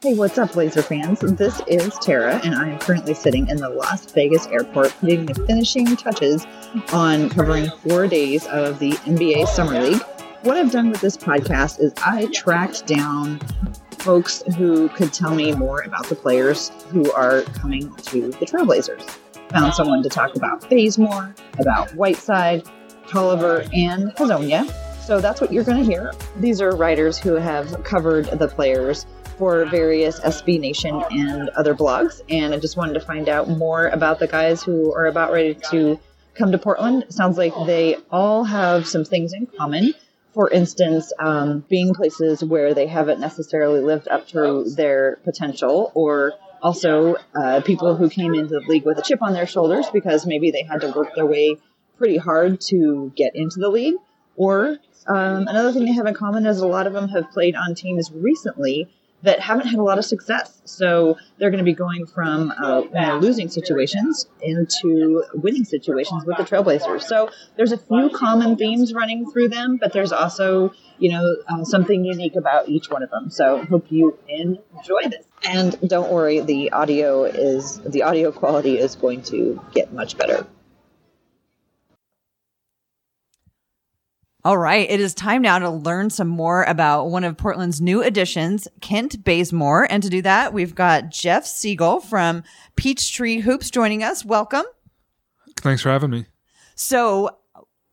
[0.00, 1.18] Hey, what's up, Blazer fans?
[1.18, 5.34] This is Tara, and I am currently sitting in the Las Vegas airport putting the
[5.44, 6.46] finishing touches
[6.92, 10.00] on covering four days of the NBA Summer League.
[10.42, 13.40] What I've done with this podcast is I tracked down
[13.98, 19.02] folks who could tell me more about the players who are coming to the Trailblazers.
[19.50, 22.62] Found someone to talk about Bazemore, about Whiteside,
[23.08, 24.72] Tolliver, and Hezonja.
[25.00, 26.12] So that's what you're going to hear.
[26.36, 29.06] These are writers who have covered the players
[29.38, 32.20] for various SB Nation and other blogs.
[32.28, 35.54] And I just wanted to find out more about the guys who are about ready
[35.70, 35.98] to
[36.34, 37.04] come to Portland.
[37.04, 39.94] It sounds like they all have some things in common.
[40.34, 46.34] For instance, um, being places where they haven't necessarily lived up to their potential, or
[46.62, 50.26] also uh, people who came into the league with a chip on their shoulders because
[50.26, 51.56] maybe they had to work their way
[51.96, 53.94] pretty hard to get into the league.
[54.36, 54.78] Or
[55.08, 57.74] um, another thing they have in common is a lot of them have played on
[57.74, 58.88] teams recently
[59.22, 60.60] that haven't had a lot of success.
[60.64, 66.24] So they're going to be going from uh, you know, losing situations into winning situations
[66.24, 67.02] with the Trailblazers.
[67.02, 71.64] So there's a few common themes running through them, but there's also you know uh,
[71.64, 73.30] something unique about each one of them.
[73.30, 75.24] So hope you enjoy this.
[75.44, 80.46] And don't worry, the audio is the audio quality is going to get much better.
[84.44, 88.04] All right, it is time now to learn some more about one of Portland's new
[88.04, 89.90] additions, Kent Bazemore.
[89.90, 92.44] And to do that, we've got Jeff Siegel from
[92.76, 94.24] Peachtree Hoops joining us.
[94.24, 94.64] Welcome.
[95.56, 96.26] Thanks for having me.
[96.76, 97.36] So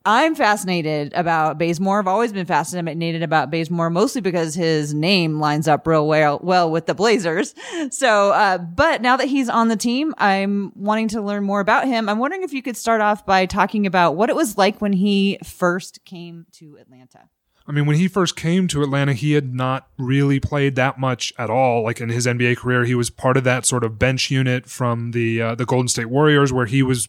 [0.05, 1.99] I'm fascinated about Bazemore.
[1.99, 6.69] I've always been fascinated about Bazemore, mostly because his name lines up real well, well
[6.69, 7.53] with the Blazers.
[7.91, 11.87] So, uh, but now that he's on the team, I'm wanting to learn more about
[11.87, 12.09] him.
[12.09, 14.93] I'm wondering if you could start off by talking about what it was like when
[14.93, 17.29] he first came to Atlanta.
[17.67, 21.33] I mean, when he first came to Atlanta, he had not really played that much
[21.37, 21.83] at all.
[21.83, 25.11] Like in his NBA career, he was part of that sort of bench unit from
[25.11, 27.07] the uh, the Golden State Warriors, where he was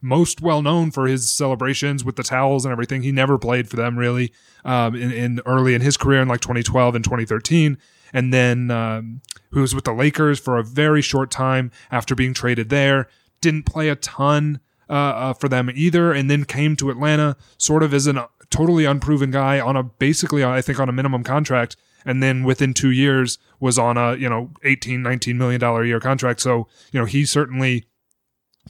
[0.00, 3.02] most well known for his celebrations with the towels and everything.
[3.02, 4.32] He never played for them really
[4.64, 7.78] um, in, in, early in his career in like 2012 and 2013.
[8.12, 9.20] And then um,
[9.52, 13.08] he was with the Lakers for a very short time after being traded there.
[13.40, 17.82] Didn't play a ton uh, uh, for them either, and then came to Atlanta sort
[17.82, 21.76] of as a totally unproven guy on a basically I think on a minimum contract.
[22.04, 25.86] And then within two years was on a you know 18 19 million dollar a
[25.86, 26.40] year contract.
[26.40, 27.84] So you know he certainly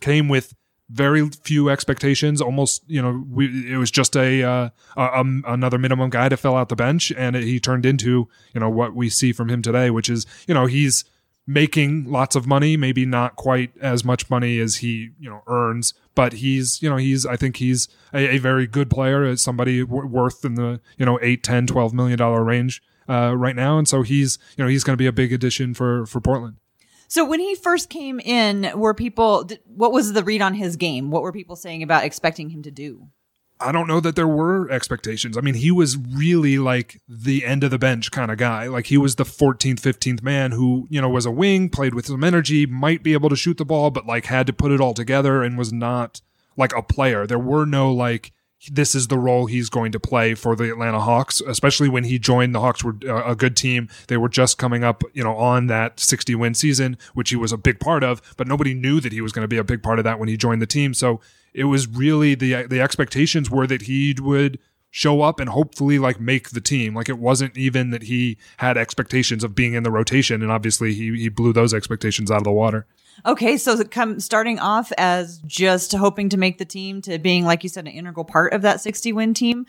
[0.00, 0.54] came with
[0.90, 2.40] very few expectations.
[2.40, 6.56] Almost, you know, we, it was just a, uh, a, another minimum guy to fill
[6.56, 9.62] out the bench, and it, he turned into you know what we see from him
[9.62, 11.04] today, which is you know he's
[11.46, 15.94] making lots of money, maybe not quite as much money as he you know earns,
[16.14, 19.80] but he's you know he's I think he's a, a very good player, as somebody
[19.80, 23.78] w- worth in the you know 8, 10, 12 million dollar range uh, right now,
[23.78, 26.56] and so he's you know he's going to be a big addition for for Portland.
[27.10, 31.10] So when he first came in, were people, what was the read on his game?
[31.10, 33.08] What were people saying about expecting him to do?
[33.58, 35.36] I don't know that there were expectations.
[35.36, 38.68] I mean, he was really like the end of the bench kind of guy.
[38.68, 42.06] Like he was the 14th, 15th man who, you know, was a wing, played with
[42.06, 44.80] some energy, might be able to shoot the ball, but like had to put it
[44.80, 46.20] all together and was not
[46.56, 47.26] like a player.
[47.26, 48.32] There were no like,
[48.68, 52.18] this is the role he's going to play for the Atlanta Hawks, especially when he
[52.18, 52.54] joined.
[52.54, 53.88] The Hawks were uh, a good team.
[54.08, 57.52] They were just coming up, you know, on that 60 win season, which he was
[57.52, 59.82] a big part of, but nobody knew that he was going to be a big
[59.82, 60.92] part of that when he joined the team.
[60.92, 61.20] So
[61.54, 64.58] it was really the, the expectations were that he would
[64.90, 66.94] show up and hopefully like make the team.
[66.94, 70.42] Like it wasn't even that he had expectations of being in the rotation.
[70.42, 72.86] And obviously he, he blew those expectations out of the water.
[73.26, 77.62] Okay, so come starting off as just hoping to make the team to being, like
[77.62, 79.66] you said, an integral part of that 60 win team.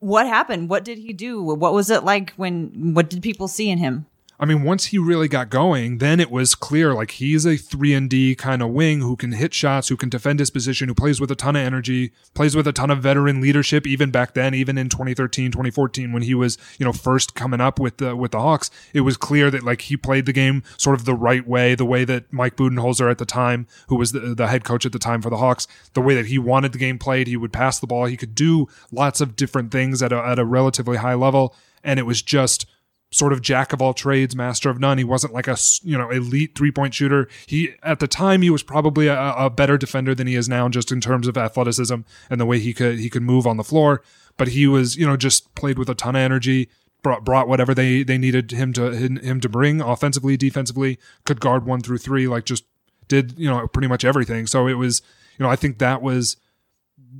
[0.00, 0.68] What happened?
[0.68, 1.42] What did he do?
[1.42, 4.06] What was it like when, what did people see in him?
[4.40, 7.92] I mean, once he really got going, then it was clear like he's a 3
[7.92, 10.94] and D kind of wing who can hit shots, who can defend his position, who
[10.94, 14.34] plays with a ton of energy, plays with a ton of veteran leadership even back
[14.34, 18.14] then, even in 2013, 2014 when he was, you know, first coming up with the
[18.14, 18.70] with the Hawks.
[18.94, 21.84] It was clear that like he played the game sort of the right way, the
[21.84, 25.00] way that Mike Budenholzer at the time, who was the, the head coach at the
[25.00, 27.80] time for the Hawks, the way that he wanted the game played, he would pass
[27.80, 31.14] the ball, he could do lots of different things at a, at a relatively high
[31.14, 31.56] level.
[31.82, 32.66] And it was just
[33.10, 34.98] sort of jack of all trades, master of none.
[34.98, 37.28] He wasn't like a you know elite three point shooter.
[37.46, 40.68] He at the time he was probably a, a, better defender than he is now,
[40.68, 41.96] just in terms of athleticism
[42.30, 44.02] and the way he could he could move on the floor.
[44.36, 46.68] But he was you know just played with a ton of energy.
[47.00, 51.64] Brought, brought whatever they, they needed him to him to bring offensively, defensively, could guard
[51.64, 52.64] one through three, like just
[53.06, 54.48] did you know pretty much everything.
[54.48, 55.00] So it was
[55.38, 56.36] you know I think that was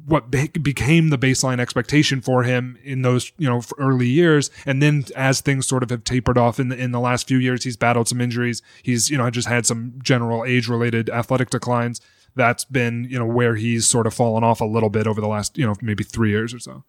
[0.07, 4.51] what be- became the baseline expectation for him in those you know early years.
[4.65, 7.39] And then as things sort of have tapered off in the in the last few
[7.39, 8.63] years he's battled some injuries.
[8.83, 12.01] He's you know just had some general age related athletic declines.
[12.35, 15.29] That's been you know where he's sort of fallen off a little bit over the
[15.29, 16.85] last you know maybe 3 years or so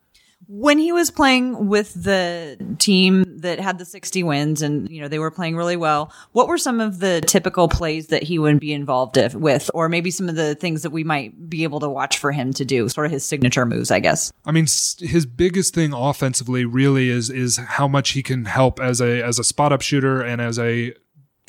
[0.48, 5.08] when he was playing with the team that had the 60 wins and you know
[5.08, 8.60] they were playing really well what were some of the typical plays that he would
[8.60, 9.70] be involved with?
[9.74, 12.54] Or maybe some of the things that we might be able to watch for him
[12.54, 14.32] to do sort of his signature moves i guess.
[14.46, 19.02] I mean his biggest thing offensively really is is how much he can help as
[19.02, 20.94] a as a spot up shooter and as a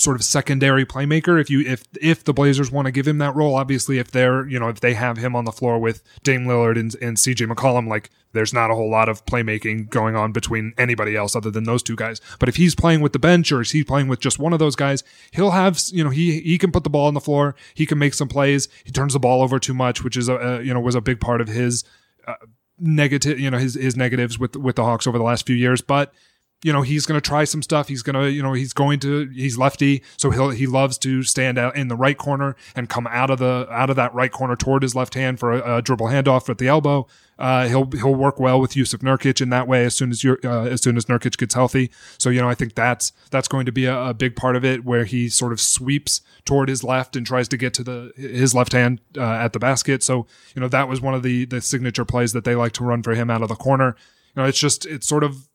[0.01, 3.35] sort of secondary playmaker if you if if the Blazers want to give him that
[3.37, 3.55] role.
[3.55, 6.79] Obviously, if they're you know if they have him on the floor with Dame Lillard
[6.79, 10.73] and, and CJ McCollum, like there's not a whole lot of playmaking going on between
[10.79, 12.21] anybody else other than those two guys.
[12.39, 14.59] But if he's playing with the bench or is he playing with just one of
[14.59, 17.55] those guys, he'll have you know he he can put the ball on the floor,
[17.75, 18.69] he can make some plays.
[18.85, 21.03] He turns the ball over too much, which is a, a you know was a
[21.03, 21.85] big part of his.
[22.27, 22.35] Uh,
[22.83, 25.83] negative you know his his negatives with with the Hawks over the last few years
[25.83, 26.15] but
[26.63, 27.89] you know he's going to try some stuff.
[27.89, 31.23] He's going to you know he's going to he's lefty so he'll he loves to
[31.23, 34.31] stand out in the right corner and come out of the out of that right
[34.31, 37.07] corner toward his left hand for a, a dribble handoff at the elbow.
[37.39, 40.37] Uh, he'll he'll work well with Jusuf Nurkic in that way as soon as you
[40.45, 41.91] uh, as soon as Nurkic gets healthy.
[42.19, 44.65] So you know I think that's that's going to be a, a, big part of
[44.65, 48.13] it where he sort of sweeps toward his left and tries to get to the
[48.15, 50.03] his left hand uh, at the basket.
[50.03, 52.85] So you know that was one of the the signature plays that they like to
[52.85, 53.97] run for him out of the corner.
[54.35, 55.49] You know it's just it's sort of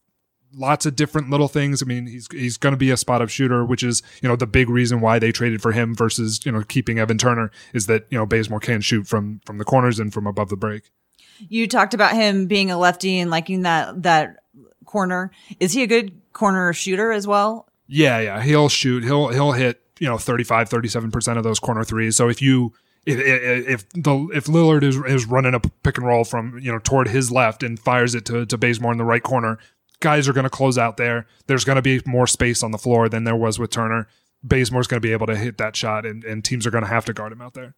[0.55, 1.83] lots of different little things.
[1.83, 4.35] I mean, he's he's going to be a spot up shooter, which is you know
[4.35, 7.87] the big reason why they traded for him versus you know keeping Evan Turner is
[7.87, 10.91] that you know Bazemore can shoot from from the corners and from above the break.
[11.49, 14.37] You talked about him being a lefty and liking that that
[14.85, 15.31] corner.
[15.59, 17.67] Is he a good corner shooter as well?
[17.87, 19.03] Yeah, yeah, he'll shoot.
[19.03, 22.15] He'll he'll hit you know 35 37% of those corner threes.
[22.15, 22.73] So if you
[23.05, 26.79] if, if the if Lillard is is running a pick and roll from you know
[26.79, 29.59] toward his left and fires it to to Bazemore in the right corner,
[30.05, 31.25] guys are going to close out there.
[31.47, 34.07] There's going to be more space on the floor than there was with Turner.
[34.45, 36.89] Bazemore's going to be able to hit that shot, and, and teams are going to
[36.89, 37.73] have to guard him out there.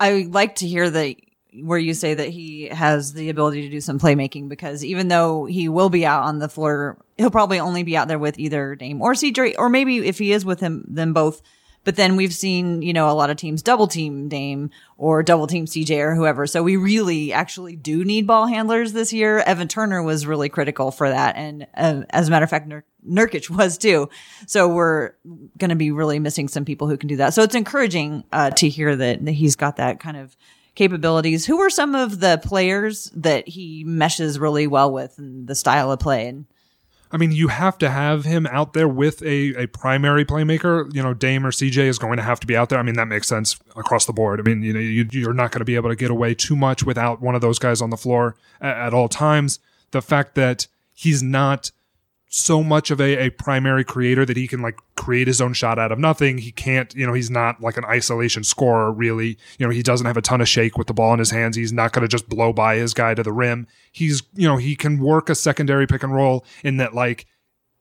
[0.00, 1.14] I like to hear that
[1.62, 5.44] where you say that he has the ability to do some playmaking because even though
[5.44, 8.74] he will be out on the floor, he'll probably only be out there with either
[8.74, 11.40] Dame or CJ, or maybe if he is with him, them both,
[11.88, 14.68] but then we've seen, you know, a lot of teams double team Dame
[14.98, 16.46] or double team CJ or whoever.
[16.46, 19.38] So we really actually do need ball handlers this year.
[19.38, 21.36] Evan Turner was really critical for that.
[21.36, 24.10] And uh, as a matter of fact, Nur- Nurkic was too.
[24.46, 25.12] So we're
[25.56, 27.32] going to be really missing some people who can do that.
[27.32, 30.36] So it's encouraging uh, to hear that, that he's got that kind of
[30.74, 31.46] capabilities.
[31.46, 35.90] Who are some of the players that he meshes really well with and the style
[35.90, 36.28] of play?
[36.28, 36.44] And
[37.10, 40.92] I mean, you have to have him out there with a, a primary playmaker.
[40.94, 42.78] You know, Dame or CJ is going to have to be out there.
[42.78, 44.40] I mean, that makes sense across the board.
[44.40, 46.56] I mean, you know, you, are not going to be able to get away too
[46.56, 49.58] much without one of those guys on the floor at, at all times.
[49.90, 51.70] The fact that he's not
[52.28, 55.78] so much of a, a primary creator that he can like create his own shot
[55.78, 56.38] out of nothing.
[56.38, 59.38] He can't, you know, he's not like an isolation scorer really.
[59.58, 61.56] You know, he doesn't have a ton of shake with the ball in his hands.
[61.56, 63.66] He's not going to just blow by his guy to the rim.
[63.90, 67.26] He's, you know, he can work a secondary pick and roll in that like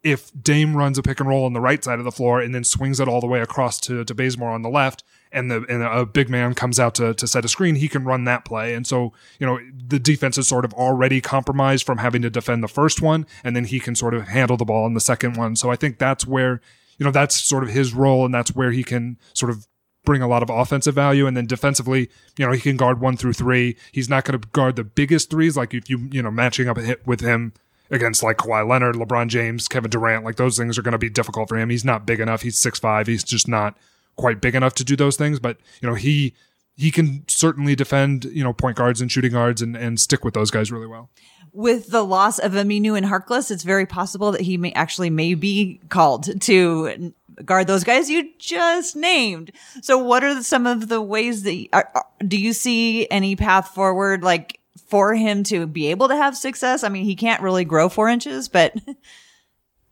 [0.03, 2.55] if Dame runs a pick and roll on the right side of the floor and
[2.55, 5.65] then swings it all the way across to, to Bazemore on the left, and the
[5.69, 8.45] and a big man comes out to, to set a screen, he can run that
[8.45, 8.73] play.
[8.73, 12.63] And so, you know, the defense is sort of already compromised from having to defend
[12.63, 15.37] the first one, and then he can sort of handle the ball in the second
[15.37, 15.55] one.
[15.55, 16.61] So I think that's where,
[16.97, 19.67] you know, that's sort of his role, and that's where he can sort of
[20.05, 21.27] bring a lot of offensive value.
[21.27, 23.75] And then defensively, you know, he can guard one through three.
[23.91, 26.77] He's not going to guard the biggest threes, like if you, you know, matching up
[26.77, 27.53] a hit with him
[27.91, 31.09] against like Kawhi Leonard, LeBron James, Kevin Durant, like those things are going to be
[31.09, 31.69] difficult for him.
[31.69, 32.41] He's not big enough.
[32.41, 33.07] He's six five.
[33.07, 33.77] He's just not
[34.17, 36.33] quite big enough to do those things, but you know, he
[36.75, 40.35] he can certainly defend, you know, point guards and shooting guards and, and stick with
[40.35, 41.09] those guys really well.
[41.51, 45.33] With the loss of Aminu and Harkless, it's very possible that he may actually may
[45.33, 49.51] be called to guard those guys you just named.
[49.81, 53.69] So what are some of the ways that are, are, do you see any path
[53.69, 56.83] forward like for him to be able to have success?
[56.83, 58.75] I mean, he can't really grow four inches, but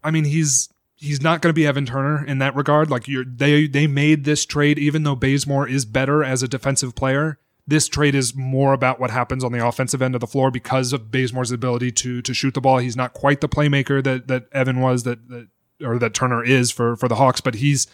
[0.03, 0.69] I mean, he's
[1.05, 2.89] he's not going to be Evan Turner in that regard.
[2.89, 7.39] Like they they made this trade even though Bazemore is better as a defensive player.
[7.67, 10.93] This trade is more about what happens on the offensive end of the floor because
[10.93, 12.77] of Bazemore's ability to to shoot the ball.
[12.79, 15.47] He's not quite the playmaker that that Evan was that that
[15.81, 17.87] or that Turner is for for the Hawks, but he's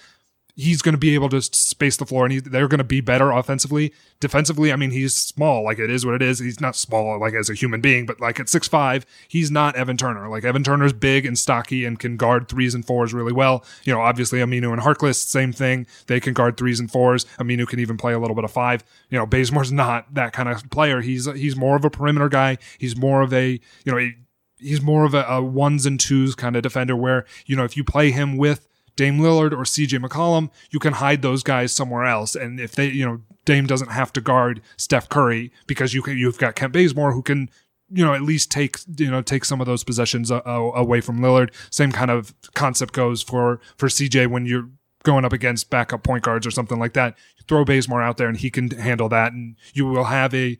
[0.55, 3.01] he's going to be able to space the floor and he, they're going to be
[3.01, 3.93] better offensively.
[4.19, 5.63] Defensively, I mean, he's small.
[5.63, 6.39] Like it is what it is.
[6.39, 9.75] He's not small like as a human being, but like at six five, he's not
[9.75, 10.29] Evan Turner.
[10.29, 13.63] Like Evan Turner's big and stocky and can guard threes and fours really well.
[13.83, 15.87] You know, obviously Aminu and Harkless, same thing.
[16.07, 17.25] They can guard threes and fours.
[17.39, 18.83] Aminu can even play a little bit of five.
[19.09, 21.01] You know, Bazemore's not that kind of player.
[21.01, 22.57] He's he's more of a perimeter guy.
[22.77, 23.97] He's more of a you know.
[23.97, 24.15] A,
[24.61, 27.75] he's more of a, a ones and twos kind of defender where, you know, if
[27.75, 32.05] you play him with Dame Lillard or CJ McCollum, you can hide those guys somewhere
[32.05, 32.35] else.
[32.35, 36.17] And if they, you know, Dame doesn't have to guard Steph Curry because you can,
[36.17, 37.49] you've got Kent Bazemore who can,
[37.89, 41.19] you know, at least take, you know, take some of those possessions uh, away from
[41.19, 41.53] Lillard.
[41.69, 44.69] Same kind of concept goes for, for CJ when you're
[45.03, 47.17] going up against backup point guards or something like that.
[47.37, 50.59] You throw Bazemore out there and he can handle that and you will have a,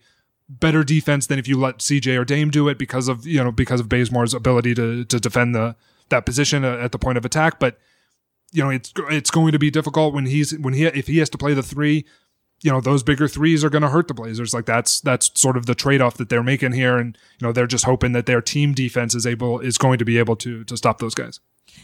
[0.60, 3.52] better defense than if you let CJ or Dame do it because of you know
[3.52, 5.76] because of Bazemore's ability to to defend the
[6.10, 7.60] that position at the point of attack.
[7.60, 7.80] But
[8.52, 11.30] you know it's it's going to be difficult when he's when he if he has
[11.32, 12.06] to play the three.
[12.64, 14.54] You know those bigger threes are going to hurt the Blazers.
[14.54, 17.52] Like that's that's sort of the trade off that they're making here, and you know
[17.52, 20.64] they're just hoping that their team defense is able is going to be able to
[20.66, 21.40] to stop those guys.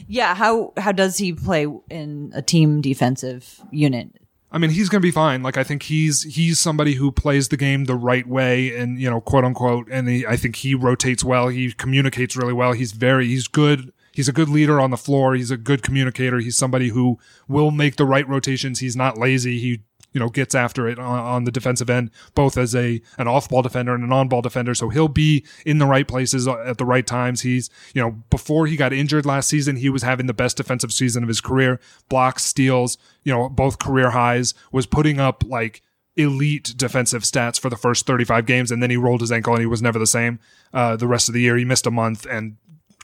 [0.08, 4.12] Yeah how how does he play in a team defensive unit?
[4.50, 5.44] I mean, he's going to be fine.
[5.44, 9.10] Like, I think he's he's somebody who plays the game the right way, and you
[9.10, 9.88] know, quote unquote.
[9.92, 11.50] And he, I think he rotates well.
[11.50, 12.72] He communicates really well.
[12.72, 13.92] He's very he's good.
[14.18, 15.36] He's a good leader on the floor.
[15.36, 16.40] He's a good communicator.
[16.40, 18.80] He's somebody who will make the right rotations.
[18.80, 19.60] He's not lazy.
[19.60, 23.28] He you know gets after it on, on, the defensive end, both as a an
[23.28, 24.74] off ball defender and an on ball defender.
[24.74, 27.42] So he'll be in the right places at the right times.
[27.42, 30.92] He's you know before he got injured last season, he was having the best defensive
[30.92, 31.80] season of his career.
[32.10, 34.56] Blocks, steals, you know both career highs.
[34.72, 35.84] Was putting up like
[36.16, 39.62] elite defensive stats for the first 35 games, and then he rolled his ankle and
[39.62, 40.40] he was never the same.
[40.74, 42.58] Uh, the rest of the year, he missed a month and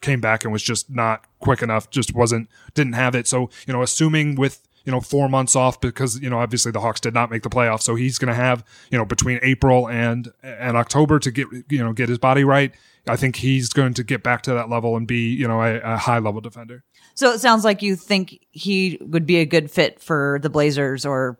[0.03, 1.89] came back and was just not quick enough.
[1.89, 3.27] Just wasn't didn't have it.
[3.27, 6.79] So you know, assuming with you know, four months off because, you know, obviously the
[6.79, 7.83] Hawks did not make the playoffs.
[7.83, 11.83] So he's going to have, you know, between April and, and October to get, you
[11.83, 12.73] know, get his body right.
[13.07, 15.79] I think he's going to get back to that level and be, you know, a,
[15.79, 16.83] a high level defender.
[17.15, 21.05] So it sounds like you think he would be a good fit for the Blazers
[21.05, 21.39] or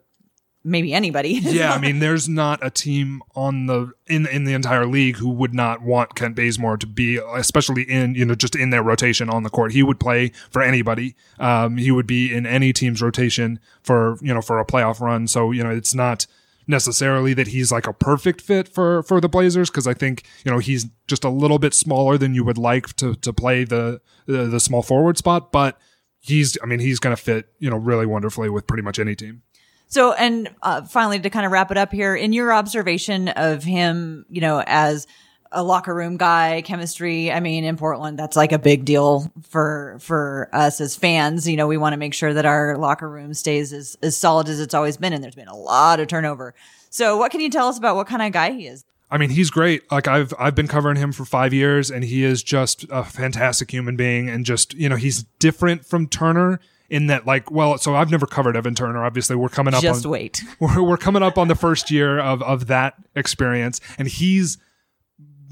[0.64, 1.32] maybe anybody.
[1.42, 5.28] yeah, I mean, there's not a team on the in in the entire league who
[5.28, 9.28] would not want Kent Bazemore to be, especially in you know just in their rotation
[9.28, 9.72] on the court.
[9.72, 11.14] He would play for anybody.
[11.38, 15.28] Um, he would be in any team's rotation for you know for a playoff run.
[15.28, 16.26] So you know it's not
[16.66, 20.50] necessarily that he's like a perfect fit for for the Blazers because I think you
[20.50, 24.00] know he's just a little bit smaller than you would like to to play the
[24.26, 25.78] the, the small forward spot, but
[26.20, 29.14] he's I mean he's going to fit you know really wonderfully with pretty much any
[29.14, 29.42] team.
[29.86, 33.62] So, and uh, finally, to kind of wrap it up here, in your observation of
[33.62, 35.06] him, you know, as
[35.54, 37.32] a locker room guy, chemistry.
[37.32, 41.48] I mean, in Portland, that's like a big deal for for us as fans.
[41.48, 44.48] You know, we want to make sure that our locker room stays as as solid
[44.48, 46.54] as it's always been, and there's been a lot of turnover.
[46.90, 48.84] So, what can you tell us about what kind of guy he is?
[49.10, 49.90] I mean, he's great.
[49.90, 53.70] Like I've I've been covering him for five years, and he is just a fantastic
[53.70, 56.60] human being, and just you know, he's different from Turner
[56.90, 60.04] in that like well so i've never covered evan turner obviously we're coming up just
[60.04, 64.08] on, wait we're, we're coming up on the first year of of that experience and
[64.08, 64.58] he's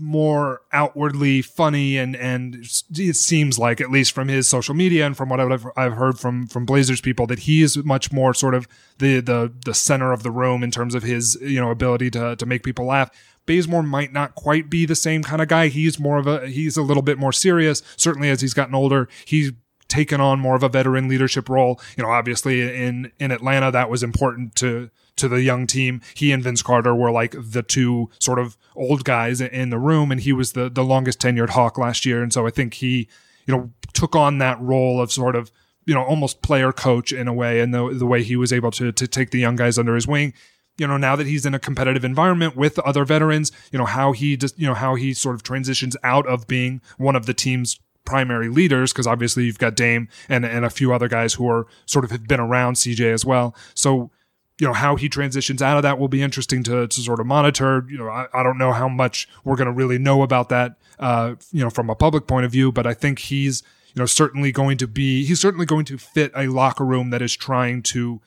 [0.00, 2.56] more outwardly funny and and
[2.96, 6.18] it seems like at least from his social media and from what I've, I've heard
[6.18, 8.66] from from Blazers people that he is much more sort of
[8.98, 12.36] the the the center of the room in terms of his you know ability to
[12.36, 13.10] to make people laugh.
[13.46, 15.68] Bazemore might not quite be the same kind of guy.
[15.68, 17.82] He's more of a he's a little bit more serious.
[17.96, 19.52] Certainly as he's gotten older, he's
[19.92, 21.78] taken on more of a veteran leadership role.
[21.96, 26.00] You know, obviously in in Atlanta that was important to to the young team.
[26.14, 30.10] He and Vince Carter were like the two sort of old guys in the room,
[30.10, 32.22] and he was the the longest tenured Hawk last year.
[32.22, 33.06] And so I think he,
[33.46, 35.52] you know, took on that role of sort of
[35.84, 38.70] you know almost player coach in a way, and the the way he was able
[38.72, 40.32] to to take the young guys under his wing.
[40.78, 44.12] You know, now that he's in a competitive environment with other veterans, you know how
[44.12, 47.34] he just you know how he sort of transitions out of being one of the
[47.34, 47.78] team's
[48.12, 51.66] primary leaders because obviously you've got Dame and and a few other guys who are
[51.86, 53.56] sort of have been around CJ as well.
[53.74, 54.10] So
[54.58, 57.26] you know how he transitions out of that will be interesting to to sort of
[57.26, 57.86] monitor.
[57.88, 60.76] You know, I, I don't know how much we're going to really know about that.
[60.98, 63.62] Uh, you know, from a public point of view, but I think he's
[63.94, 67.22] you know certainly going to be he's certainly going to fit a locker room that
[67.22, 68.20] is trying to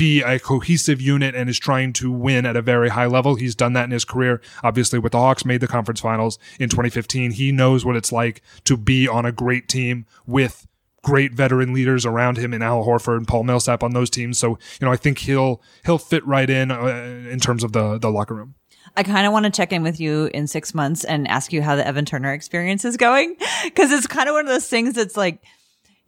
[0.00, 3.34] be a cohesive unit and is trying to win at a very high level.
[3.34, 4.40] He's done that in his career.
[4.64, 7.32] Obviously, with the Hawks, made the conference finals in 2015.
[7.32, 10.66] He knows what it's like to be on a great team with
[11.02, 14.38] great veteran leaders around him in Al Horford and Paul Millsap on those teams.
[14.38, 16.86] So, you know, I think he'll he'll fit right in uh,
[17.30, 18.54] in terms of the the locker room.
[18.96, 21.60] I kind of want to check in with you in six months and ask you
[21.60, 24.94] how the Evan Turner experience is going because it's kind of one of those things
[24.94, 25.44] that's like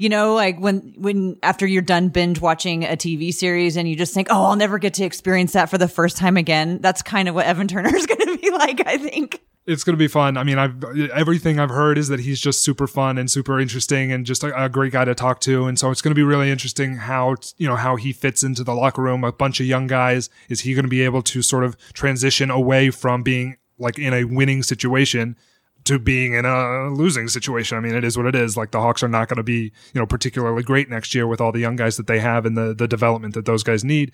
[0.02, 3.94] You know, like when, when after you're done binge watching a TV series and you
[3.94, 6.80] just think, oh, I'll never get to experience that for the first time again.
[6.80, 9.94] That's kind of what Evan Turner is going to be like, I think it's going
[9.94, 10.36] to be fun.
[10.36, 10.82] I mean, I've
[11.12, 14.64] everything I've heard is that he's just super fun and super interesting and just a,
[14.64, 15.66] a, great guy to talk to.
[15.66, 18.64] And so it's going to be really interesting how you know how he fits into
[18.64, 19.22] the locker room.
[19.22, 20.30] A bunch of young guys.
[20.48, 24.12] Is he going to be able to sort of transition away from being like in
[24.12, 25.36] a winning situation
[25.84, 27.76] to being in a losing situation?
[27.76, 28.56] I mean, it is what it is.
[28.56, 31.40] Like the Hawks are not going to be you know particularly great next year with
[31.40, 34.12] all the young guys that they have and the the development that those guys need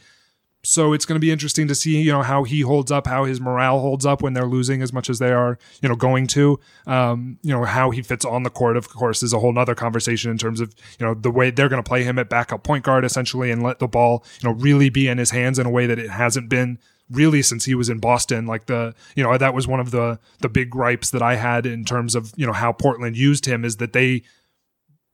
[0.64, 3.24] so it's going to be interesting to see you know how he holds up how
[3.24, 6.26] his morale holds up when they're losing as much as they are you know going
[6.26, 9.52] to um, you know how he fits on the court of course is a whole
[9.52, 12.28] nother conversation in terms of you know the way they're going to play him at
[12.28, 15.58] backup point guard essentially and let the ball you know really be in his hands
[15.58, 16.78] in a way that it hasn't been
[17.10, 20.18] really since he was in Boston like the you know that was one of the
[20.40, 23.64] the big gripes that I had in terms of you know how Portland used him
[23.64, 24.22] is that they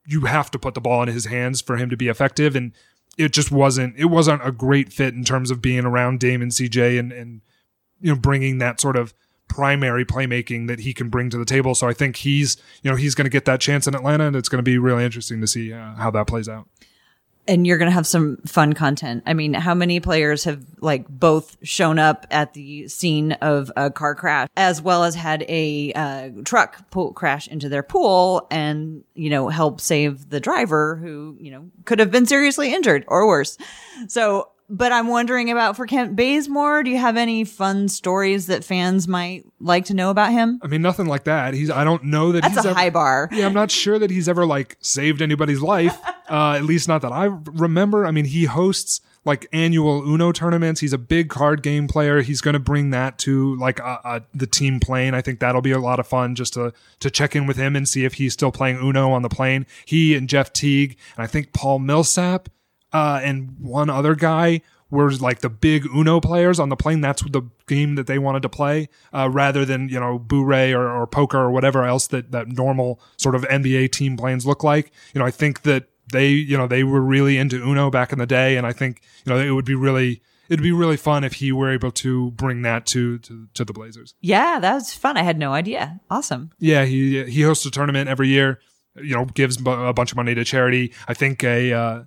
[0.07, 2.73] you have to put the ball in his hands for him to be effective and
[3.17, 6.51] it just wasn't it wasn't a great fit in terms of being around Dame and
[6.51, 7.41] CJ and and
[8.01, 9.15] you know bringing that sort of
[9.47, 11.75] primary playmaking that he can bring to the table.
[11.75, 14.35] So I think he's you know he's going to get that chance in Atlanta, and
[14.35, 16.69] it's going to be really interesting to see uh, how that plays out
[17.47, 19.23] and you're going to have some fun content.
[19.27, 23.91] I mean, how many players have like both shown up at the scene of a
[23.91, 29.31] car crash as well as had a uh, truck crash into their pool and, you
[29.31, 33.59] know, help save the driver who, you know, could have been seriously injured or worse.
[34.09, 36.83] So but I'm wondering about for Kent Bazemore.
[36.83, 40.59] Do you have any fun stories that fans might like to know about him?
[40.63, 41.55] I mean, nothing like that.
[41.55, 41.71] He's.
[41.71, 43.29] I don't know that That's he's a ever, high bar.
[43.31, 45.97] Yeah, I'm not sure that he's ever like saved anybody's life.
[46.29, 48.05] uh, at least not that I remember.
[48.05, 50.81] I mean, he hosts like annual Uno tournaments.
[50.81, 52.21] He's a big card game player.
[52.21, 55.15] He's going to bring that to like uh, uh, the team plane.
[55.15, 57.77] I think that'll be a lot of fun just to to check in with him
[57.77, 59.67] and see if he's still playing Uno on the plane.
[59.85, 62.49] He and Jeff Teague and I think Paul Millsap
[62.95, 67.01] uh, and one other guy were like the big Uno players on the plane.
[67.01, 70.89] That's the game that they wanted to play, uh, rather than you know Boo-Ray or,
[70.89, 74.93] or poker or whatever else that that normal sort of NBA team planes look like.
[75.13, 78.19] You know, I think that they you know they were really into Uno back in
[78.19, 81.25] the day, and I think you know it would be really it'd be really fun
[81.25, 84.15] if he were able to bring that to to, to the Blazers.
[84.21, 85.17] Yeah, that was fun.
[85.17, 86.01] I had no idea.
[86.11, 86.53] Awesome.
[86.61, 88.61] Yeah, he he hosts a tournament every year.
[88.97, 90.93] You know, gives a bunch of money to charity.
[91.09, 92.03] I think a uh,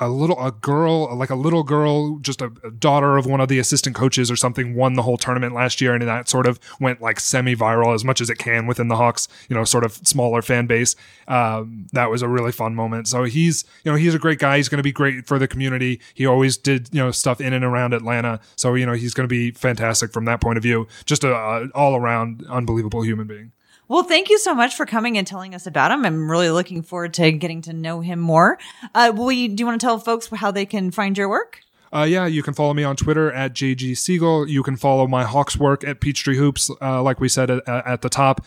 [0.00, 3.48] a little a girl like a little girl just a, a, daughter of one of
[3.48, 6.58] the assistant coaches or something won the whole tournament last year and that sort of
[6.80, 9.84] went like semi viral as much as it can within the hawks you know sort
[9.84, 10.96] of smaller fan base.
[11.28, 13.08] Um, that was a really fun moment.
[13.08, 14.56] So he's you know he's a great guy.
[14.56, 16.00] He's going to be great for the community.
[16.14, 18.40] He always did you know stuff in and around atlanta.
[18.56, 20.86] So you know he's going to be fantastic from that point of view.
[21.06, 23.52] Just a, a all around unbelievable human being
[23.90, 26.06] well, thank you so much for coming and telling us about him.
[26.06, 28.56] I'm really looking forward to getting to know him more.
[28.94, 31.58] Uh, will you, do you want to tell folks how they can find your work?
[31.92, 34.48] Uh, yeah, you can follow me on Twitter at JG Siegel.
[34.48, 38.02] You can follow my Hawks work at Peachtree Hoops, uh, like we said at, at,
[38.02, 38.46] the top.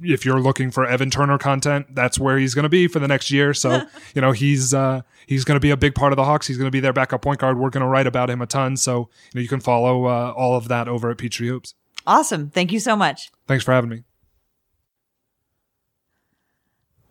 [0.00, 3.08] If you're looking for Evan Turner content, that's where he's going to be for the
[3.08, 3.52] next year.
[3.52, 3.82] So,
[4.14, 6.46] you know, he's uh, he's going to be a big part of the Hawks.
[6.46, 7.58] He's going to be their backup point guard.
[7.58, 8.76] We're going to write about him a ton.
[8.76, 11.74] So, you know, you can follow uh, all of that over at Peachtree Hoops.
[12.06, 12.50] Awesome.
[12.50, 13.32] Thank you so much.
[13.48, 14.04] Thanks for having me.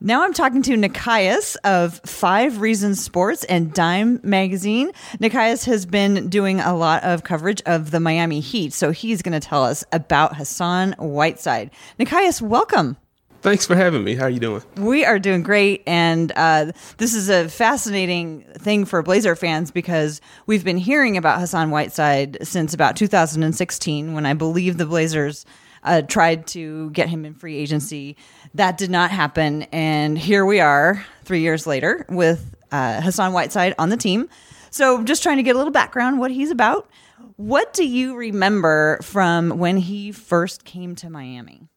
[0.05, 4.91] Now I'm talking to Nekias of Five Reasons Sports and Dime Magazine.
[5.19, 9.31] Nekias has been doing a lot of coverage of the Miami Heat, so he's going
[9.31, 11.71] to tell us about Hassan Whiteside.
[11.97, 12.97] Nekias, welcome.
[13.43, 14.15] Thanks for having me.
[14.15, 14.61] How are you doing?
[14.75, 20.19] We are doing great, and uh, this is a fascinating thing for Blazer fans because
[20.47, 25.45] we've been hearing about Hassan Whiteside since about 2016, when I believe the Blazers
[25.83, 28.15] uh, tried to get him in free agency.
[28.53, 29.63] That did not happen.
[29.71, 34.29] And here we are three years later with uh, Hassan Whiteside on the team.
[34.69, 36.89] So just trying to get a little background what he's about.
[37.35, 41.67] What do you remember from when he first came to Miami?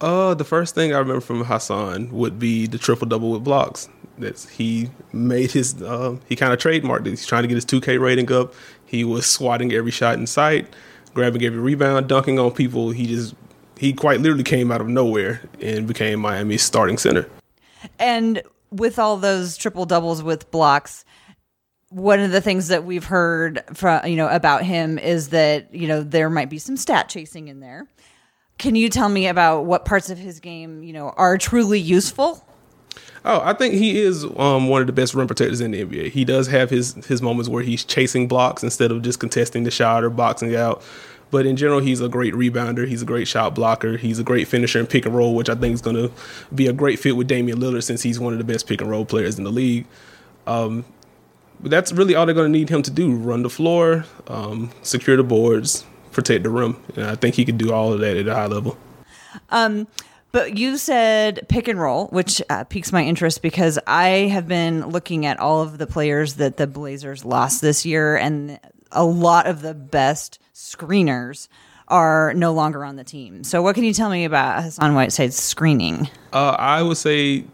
[0.00, 3.88] Uh, the first thing I remember from Hassan would be the triple double with blocks.
[4.16, 7.10] That's he made his uh, he kind of trademarked it.
[7.10, 8.54] He's trying to get his 2K rating up.
[8.86, 10.66] He was swatting every shot in sight
[11.14, 12.90] grabbing every rebound, dunking on people.
[12.90, 13.34] He just
[13.78, 17.26] he quite literally came out of nowhere and became Miami's starting center.
[17.98, 21.04] And with all those triple doubles with blocks,
[21.88, 25.88] one of the things that we've heard from you know about him is that you
[25.88, 27.86] know there might be some stat chasing in there.
[28.58, 32.44] Can you tell me about what parts of his game you know are truly useful?
[33.24, 36.10] Oh, I think he is um, one of the best rim protectors in the NBA.
[36.10, 39.70] He does have his his moments where he's chasing blocks instead of just contesting the
[39.70, 40.82] shot or boxing out.
[41.30, 42.88] But in general, he's a great rebounder.
[42.88, 43.96] He's a great shot blocker.
[43.96, 46.10] He's a great finisher in pick and roll, which I think is going to
[46.54, 48.90] be a great fit with Damian Lillard since he's one of the best pick and
[48.90, 49.86] roll players in the league.
[50.46, 50.84] Um,
[51.60, 54.70] but that's really all they're going to need him to do: run the floor, um,
[54.82, 56.82] secure the boards, protect the rim.
[56.96, 58.76] And I think he can do all of that at a high level.
[59.50, 59.86] Um,
[60.32, 64.88] but you said pick and roll, which uh, piques my interest because I have been
[64.88, 68.60] looking at all of the players that the Blazers lost this year, and
[68.92, 71.48] a lot of the best screeners
[71.88, 73.42] are no longer on the team.
[73.42, 76.08] So, what can you tell me about Hassan Whiteside's screening?
[76.32, 77.44] Uh, I would say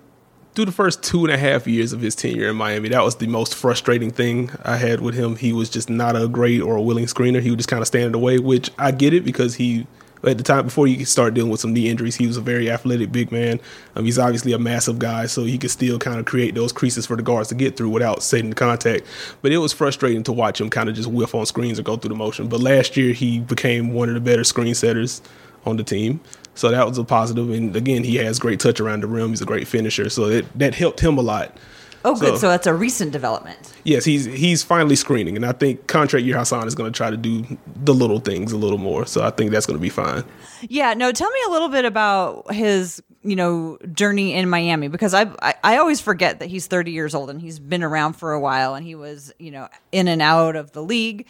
[0.55, 3.17] through the first two and a half years of his tenure in Miami, that was
[3.17, 5.37] the most frustrating thing I had with him.
[5.37, 7.41] He was just not a great or a willing screener.
[7.41, 9.87] He would just kind of stand in the way, which I get it because he
[10.25, 12.71] at the time before he started dealing with some knee injuries, he was a very
[12.71, 13.61] athletic big man.
[13.95, 17.07] Um, he's obviously a massive guy, so he could still kind of create those creases
[17.07, 19.05] for the guards to get through without setting contact.
[19.43, 21.97] But it was frustrating to watch him kind of just whiff on screens or go
[21.97, 22.49] through the motion.
[22.49, 25.23] But last year he became one of the better screen setters
[25.65, 26.21] on the team.
[26.55, 27.51] So that was a positive.
[27.51, 29.31] And again, he has great touch around the rim.
[29.31, 30.09] He's a great finisher.
[30.09, 31.57] So it, that helped him a lot.
[32.07, 32.35] Oh, good.
[32.35, 33.75] So, so, that's a recent development.
[33.83, 37.11] Yes, he's he's finally screening, and I think contract year Hassan is going to try
[37.11, 39.07] to do the little things a little more.
[39.07, 40.23] So I think that's going to be fine.
[40.63, 40.95] Yeah.
[40.95, 41.11] No.
[41.11, 45.55] Tell me a little bit about his you know journey in Miami because I, I
[45.65, 48.75] I always forget that he's 30 years old and he's been around for a while
[48.75, 51.27] and he was you know in and out of the league.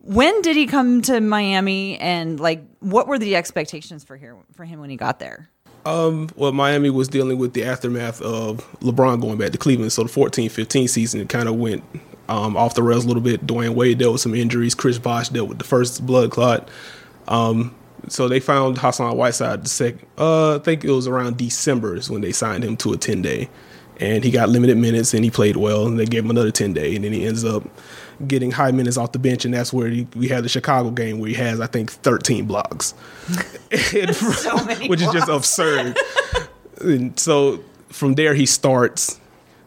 [0.00, 4.64] When did he come to Miami and like what were the expectations for here for
[4.64, 5.50] him when he got there?
[5.86, 9.92] Um, well, Miami was dealing with the aftermath of LeBron going back to Cleveland.
[9.92, 11.84] So the 14 15 season, kind of went
[12.28, 13.46] um, off the rails a little bit.
[13.46, 14.74] Dwyane Wade dealt with some injuries.
[14.74, 16.68] Chris Bosh dealt with the first blood clot.
[17.28, 17.72] Um,
[18.08, 22.10] so they found Hassan Whiteside the second, uh, I think it was around December is
[22.10, 23.48] when they signed him to a 10 day.
[23.98, 25.86] And he got limited minutes and he played well.
[25.86, 26.94] And they gave him another 10 day.
[26.94, 27.62] And then he ends up
[28.26, 31.18] getting high minutes off the bench, and that's where he, we had the Chicago game
[31.18, 32.94] where he has, I think, 13 blocks,
[33.72, 34.56] so
[34.86, 35.02] which blocks.
[35.02, 35.98] is just absurd.
[36.80, 39.20] and so from there, he starts.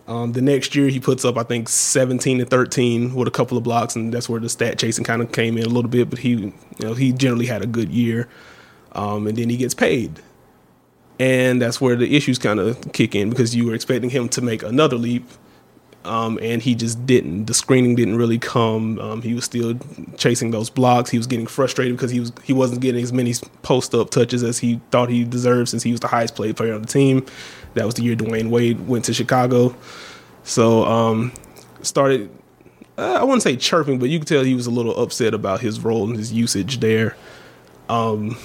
[0.07, 3.57] Um, the next year, he puts up, I think, 17 to 13 with a couple
[3.59, 6.09] of blocks, and that's where the stat chasing kind of came in a little bit.
[6.09, 8.27] But he, you know, he generally had a good year,
[8.93, 10.19] um, and then he gets paid,
[11.19, 14.41] and that's where the issues kind of kick in because you were expecting him to
[14.41, 15.25] make another leap
[16.05, 17.45] um, and he just didn't.
[17.45, 18.99] The screening didn't really come.
[18.99, 19.77] Um, he was still
[20.17, 21.09] chasing those blocks.
[21.09, 24.41] He was getting frustrated because he was he wasn't getting as many post up touches
[24.41, 27.25] as he thought he deserved since he was the highest played player on the team.
[27.73, 29.75] That was the year Dwyane Wade went to Chicago.
[30.43, 31.33] So um,
[31.81, 32.29] started.
[32.97, 35.61] Uh, I wouldn't say chirping, but you could tell he was a little upset about
[35.61, 37.15] his role and his usage there.
[37.87, 38.37] Um,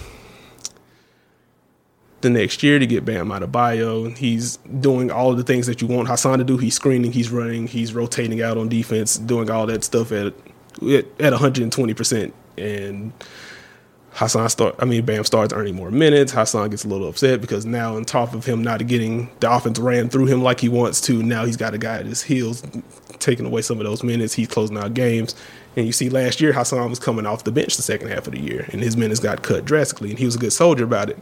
[2.24, 4.16] the next year to get Bam Adebayo.
[4.16, 6.56] He's doing all the things that you want Hassan to do.
[6.58, 10.34] He's screening, he's running, he's rotating out on defense, doing all that stuff at
[10.82, 12.34] at 120 percent.
[12.58, 13.12] And
[14.14, 16.32] Hassan start, I mean Bam starts earning more minutes.
[16.32, 19.78] Hassan gets a little upset because now on top of him not getting the offense
[19.78, 22.62] ran through him like he wants to, now he's got a guy at his heels
[23.18, 24.34] taking away some of those minutes.
[24.34, 25.34] He's closing out games.
[25.76, 28.32] And you see last year Hassan was coming off the bench the second half of
[28.32, 31.10] the year and his minutes got cut drastically and he was a good soldier about
[31.10, 31.18] it.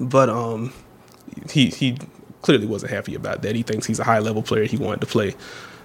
[0.00, 0.72] But um,
[1.50, 1.98] he he
[2.42, 3.54] clearly wasn't happy about that.
[3.54, 4.64] He thinks he's a high level player.
[4.64, 5.34] He wanted to play,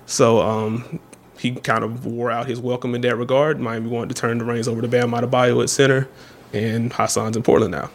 [0.06, 1.00] so um,
[1.38, 3.60] he kind of wore out his welcome in that regard.
[3.60, 6.08] Miami wanted to turn the reins over to Bam Adebayo at center,
[6.54, 7.90] and Hassan's in Portland now.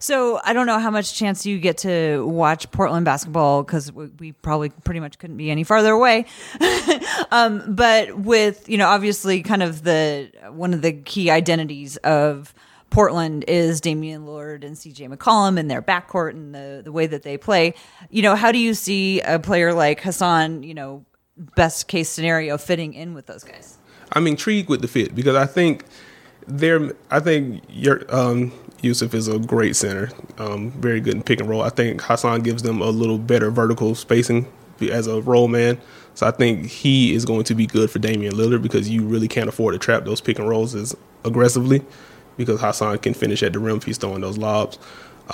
[0.00, 4.32] So I don't know how much chance you get to watch Portland basketball because we,
[4.32, 6.26] probably pretty much couldn't be any farther away.
[7.30, 12.54] um, but with you know, obviously, kind of the one of the key identities of
[12.98, 17.22] Portland is Damian Lillard and CJ McCollum and their backcourt and the, the way that
[17.22, 17.74] they play.
[18.10, 21.04] You know, how do you see a player like Hassan, you know,
[21.54, 23.78] best case scenario fitting in with those guys?
[24.10, 25.84] I'm intrigued with the fit because I think
[26.48, 28.50] they're, I think your, um,
[28.82, 31.62] Jusuf is a great center, um, very good in pick and roll.
[31.62, 34.50] I think Hassan gives them a little better vertical spacing
[34.90, 35.80] as a role man.
[36.14, 39.28] So I think he is going to be good for Damian Lillard because you really
[39.28, 41.84] can't afford to trap those pick and rolls as aggressively
[42.38, 44.78] because Hassan can finish at the rim if he's throwing those lobs.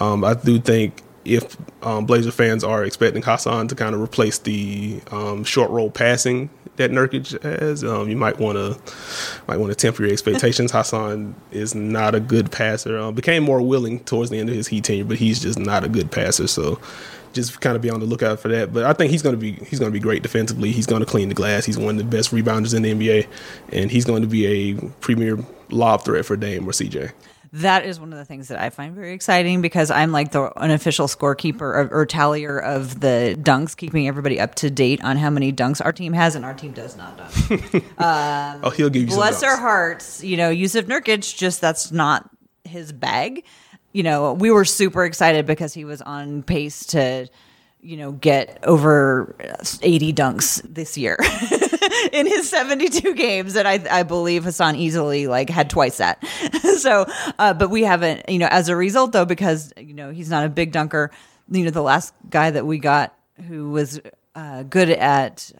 [0.00, 4.38] Um, I do think if um, Blazer fans are expecting Hassan to kind of replace
[4.38, 8.78] the um, short roll passing that Nurkic has, um, you might want to
[9.46, 10.72] might want to temper your expectations.
[10.72, 12.98] Hassan is not a good passer.
[12.98, 15.84] Um, became more willing towards the end of his Heat tenure, but he's just not
[15.84, 16.46] a good passer.
[16.46, 16.80] So
[17.32, 18.72] just kind of be on the lookout for that.
[18.72, 20.72] But I think he's going to be he's going to be great defensively.
[20.72, 21.64] He's going to clean the glass.
[21.64, 23.26] He's one of the best rebounders in the NBA,
[23.72, 25.38] and he's going to be a premier
[25.70, 27.12] lob threat for Dame or CJ.
[27.58, 30.52] That is one of the things that I find very exciting because I'm like the
[30.58, 35.30] unofficial scorekeeper or, or tallier of the dunks, keeping everybody up to date on how
[35.30, 37.84] many dunks our team has, and our team does not dunk.
[37.98, 41.92] Um, oh, he'll give you some Bless our hearts, you know, Jusuf Nurkic, just that's
[41.92, 42.28] not
[42.64, 43.44] his bag.
[43.92, 47.28] You know, we were super excited because he was on pace to,
[47.80, 49.36] you know, get over
[49.80, 51.18] 80 dunks this year
[52.12, 53.56] in his 72 games.
[53.56, 56.24] And I, I believe Hassan easily like had twice that.
[56.78, 57.06] so,
[57.38, 60.44] uh, but we haven't, you know, as a result though, because, you know, he's not
[60.44, 61.10] a big dunker,
[61.50, 63.14] you know, the last guy that we got
[63.48, 64.00] who was
[64.34, 65.52] uh, good at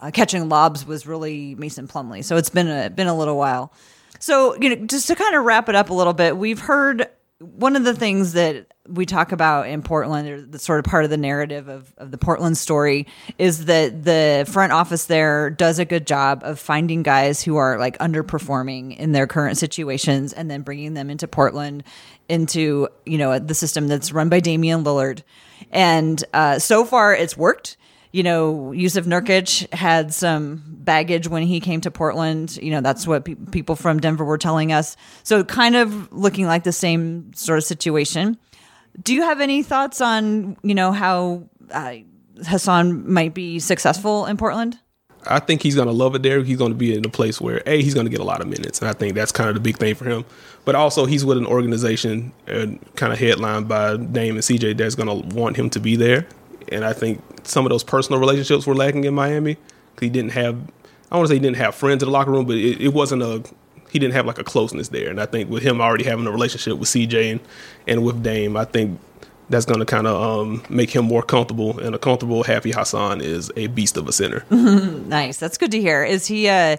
[0.00, 2.24] uh, catching lobs was really Mason Plumlee.
[2.24, 3.72] So it's been a been a little while.
[4.18, 7.08] So you know, just to kind of wrap it up a little bit, we've heard
[7.38, 11.04] one of the things that we talk about in Portland, or the sort of part
[11.04, 13.06] of the narrative of, of the Portland story,
[13.38, 17.78] is that the front office there does a good job of finding guys who are
[17.78, 21.84] like underperforming in their current situations and then bringing them into Portland,
[22.28, 25.22] into you know the system that's run by Damian Lillard,
[25.70, 27.76] and uh, so far it's worked
[28.12, 32.58] you know, Jusuf Nurkic had some baggage when he came to Portland.
[32.58, 34.98] You know, that's what pe- people from Denver were telling us.
[35.22, 38.38] So, kind of looking like the same sort of situation.
[39.00, 41.94] Do you have any thoughts on, you know, how uh,
[42.46, 44.78] Hassan might be successful in Portland?
[45.26, 46.42] I think he's going to love it there.
[46.42, 48.40] He's going to be in a place where a he's going to get a lot
[48.40, 50.24] of minutes, and I think that's kind of the big thing for him.
[50.64, 54.94] But also, he's with an organization and kind of headlined by Dame and CJ that's
[54.94, 56.26] going to want him to be there.
[56.70, 59.56] And I think some of those personal relationships were lacking in Miami.
[59.94, 60.56] because He didn't have,
[61.10, 62.92] I want to say he didn't have friends in the locker room, but it, it
[62.92, 63.44] wasn't a,
[63.92, 65.10] he didn't have like a closeness there.
[65.10, 67.40] And I think with him already having a relationship with CJ and,
[67.86, 68.98] and with Dame, I think
[69.50, 71.78] that's going to kind of um, make him more comfortable.
[71.78, 74.44] And a comfortable, happy Hassan is a beast of a center.
[75.12, 75.36] Nice.
[75.36, 76.04] That's good to hear.
[76.04, 76.78] Is he uh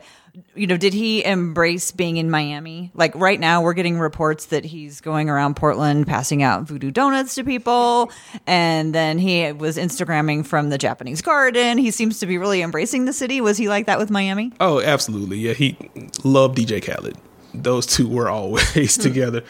[0.56, 2.92] you know, did he embrace being in Miami?
[2.96, 7.36] Like right now we're getting reports that he's going around Portland passing out voodoo donuts
[7.36, 8.12] to people
[8.48, 11.78] and then he was Instagramming from the Japanese garden.
[11.78, 13.42] He seems to be really embracing the city.
[13.42, 14.52] Was he like that with Miami?
[14.60, 15.38] Oh, absolutely.
[15.38, 15.78] Yeah, he
[16.24, 17.18] loved DJ Khaled.
[17.54, 19.02] Those two were always hmm.
[19.02, 19.44] together.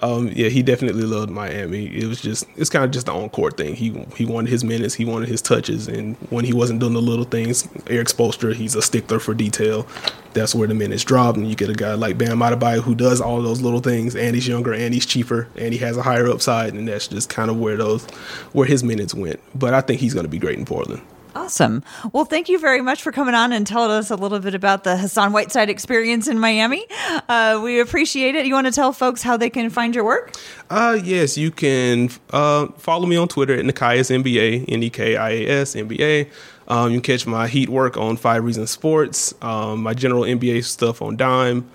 [0.00, 1.86] Um, yeah, he definitely loved Miami.
[1.86, 3.74] It was just it's kind of just the on court thing.
[3.74, 7.02] He he wanted his minutes, he wanted his touches, and when he wasn't doing the
[7.02, 9.86] little things, Erik Spoelstra, he's a stickler for detail.
[10.34, 13.20] That's where the minutes drop, and you get a guy like Bam Adebayo who does
[13.20, 16.28] all those little things, and he's younger, and he's cheaper, and he has a higher
[16.28, 18.04] upside, and that's just kind of where those
[18.52, 19.40] where his minutes went.
[19.54, 21.02] But I think he's going to be great in Portland.
[21.38, 21.84] Awesome.
[22.12, 24.82] Well, thank you very much for coming on and telling us a little bit about
[24.82, 26.84] the Hassan Whiteside experience in Miami.
[27.28, 28.44] Uh, we appreciate it.
[28.44, 30.34] You want to tell folks how they can find your work?
[30.68, 35.16] Uh, yes, you can uh, follow me on Twitter at Nekias NBA, N E K
[35.16, 36.28] I A S NBA.
[36.66, 40.64] Um, you can catch my Heat work on Five Reasons Sports, um, my general NBA
[40.64, 41.70] stuff on Dime,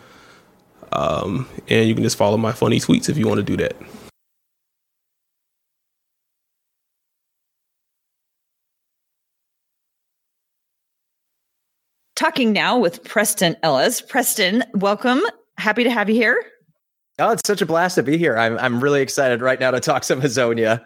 [0.92, 3.76] um, and you can just follow my funny tweets if you want to do that.
[12.24, 14.00] Talking now with Preston Ellis.
[14.00, 15.20] Preston, welcome.
[15.58, 16.42] Happy to have you here.
[17.20, 18.38] Oh, it's such a blast to be here.
[18.38, 20.86] I'm I'm really excited right now to talk some Hezonja.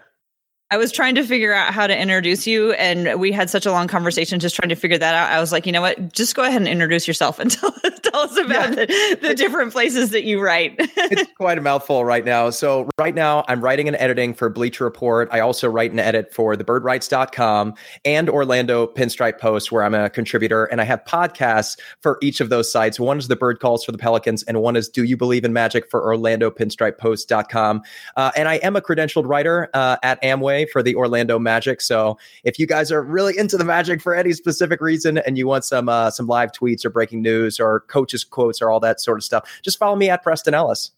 [0.70, 3.72] I was trying to figure out how to introduce you, and we had such a
[3.72, 5.32] long conversation just trying to figure that out.
[5.32, 6.12] I was like, you know what?
[6.12, 8.86] Just go ahead and introduce yourself and tell, tell us about Yeah.
[8.86, 10.76] the, the different places that you write.
[10.78, 12.50] It's quite a mouthful right now.
[12.50, 15.30] So right now I'm writing and editing for Bleacher Report.
[15.32, 20.66] I also write and edit for thebirdwrites.com and Orlando Pinstripe Post, where I'm a contributor.
[20.66, 23.00] And I have podcasts for each of those sites.
[23.00, 25.54] One is the Bird Calls for the Pelicans, and one is Do You Believe in
[25.54, 27.84] Magic for Orlando Pinstripe Post.com.
[28.18, 31.82] Uh, and I am a credentialed writer uh, at Amway for the Orlando Magic.
[31.82, 35.48] So if you guys are really into the Magic for any specific reason and you
[35.48, 39.02] want some uh, some live tweets or breaking news or coaches quotes or all that
[39.02, 40.92] sort of stuff, just follow me at Preston Ellis.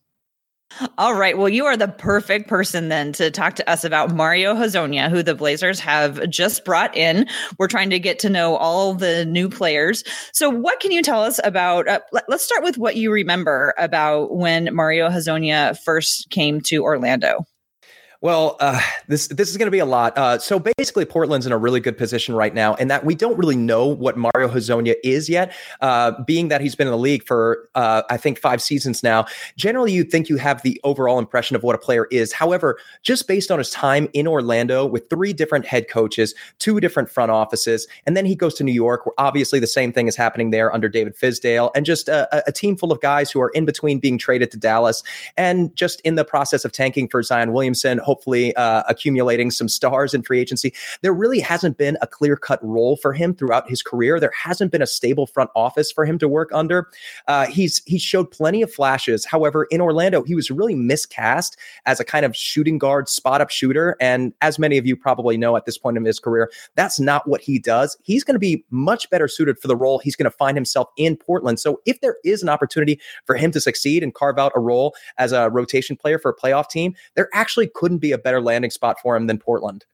[0.97, 1.37] All right.
[1.37, 5.23] Well, you are the perfect person then to talk to us about Mario Hezonja, who
[5.23, 7.27] the Blazers have just brought in.
[7.57, 10.03] We're trying to get to know all the new players.
[10.31, 11.87] So, what can you tell us about?
[11.87, 16.83] Uh, let, us start with what you remember about when Mario Hezonja first came to
[16.83, 17.45] Orlando.
[18.21, 20.17] Well, uh, this this is going to be a lot.
[20.17, 23.37] Uh, so basically, Portland's in a really good position right now, in that we don't
[23.37, 25.53] really know what Mario Hezonja is yet.
[25.79, 29.25] Uh, being that he's been in the league for uh, I think five seasons now,
[29.55, 32.33] generally you'd think you have the overall impression of what a player is.
[32.33, 37.09] However, just based on his time in Orlando with three different head coaches, two different
[37.09, 40.17] front offices, and then he goes to New York, where obviously the same thing is
[40.17, 43.49] happening there under David Fizdale, and just a, a team full of guys who are
[43.51, 45.03] in between being traded to Dallas
[45.37, 50.15] and just in the process of tanking for Zion Williamson hopefully uh, accumulating some stars
[50.15, 50.73] in free agency.
[51.03, 54.19] There really hasn't been a clear cut role for him throughout his career.
[54.19, 56.89] There hasn't been a stable front office for him to work under.
[57.27, 59.25] Uh, he's he showed plenty of flashes.
[59.25, 63.51] However, in Orlando, he was really miscast as a kind of shooting guard, spot up
[63.51, 63.95] shooter.
[64.01, 67.27] And as many of you probably know at this point in his career, that's not
[67.27, 67.95] what he does.
[68.01, 70.89] He's going to be much better suited for the role he's going to find himself
[70.97, 71.59] in Portland.
[71.59, 74.95] So if there is an opportunity for him to succeed and carve out a role
[75.19, 78.71] as a rotation player for a playoff team, there actually couldn't be a better landing
[78.71, 79.85] spot for him than Portland.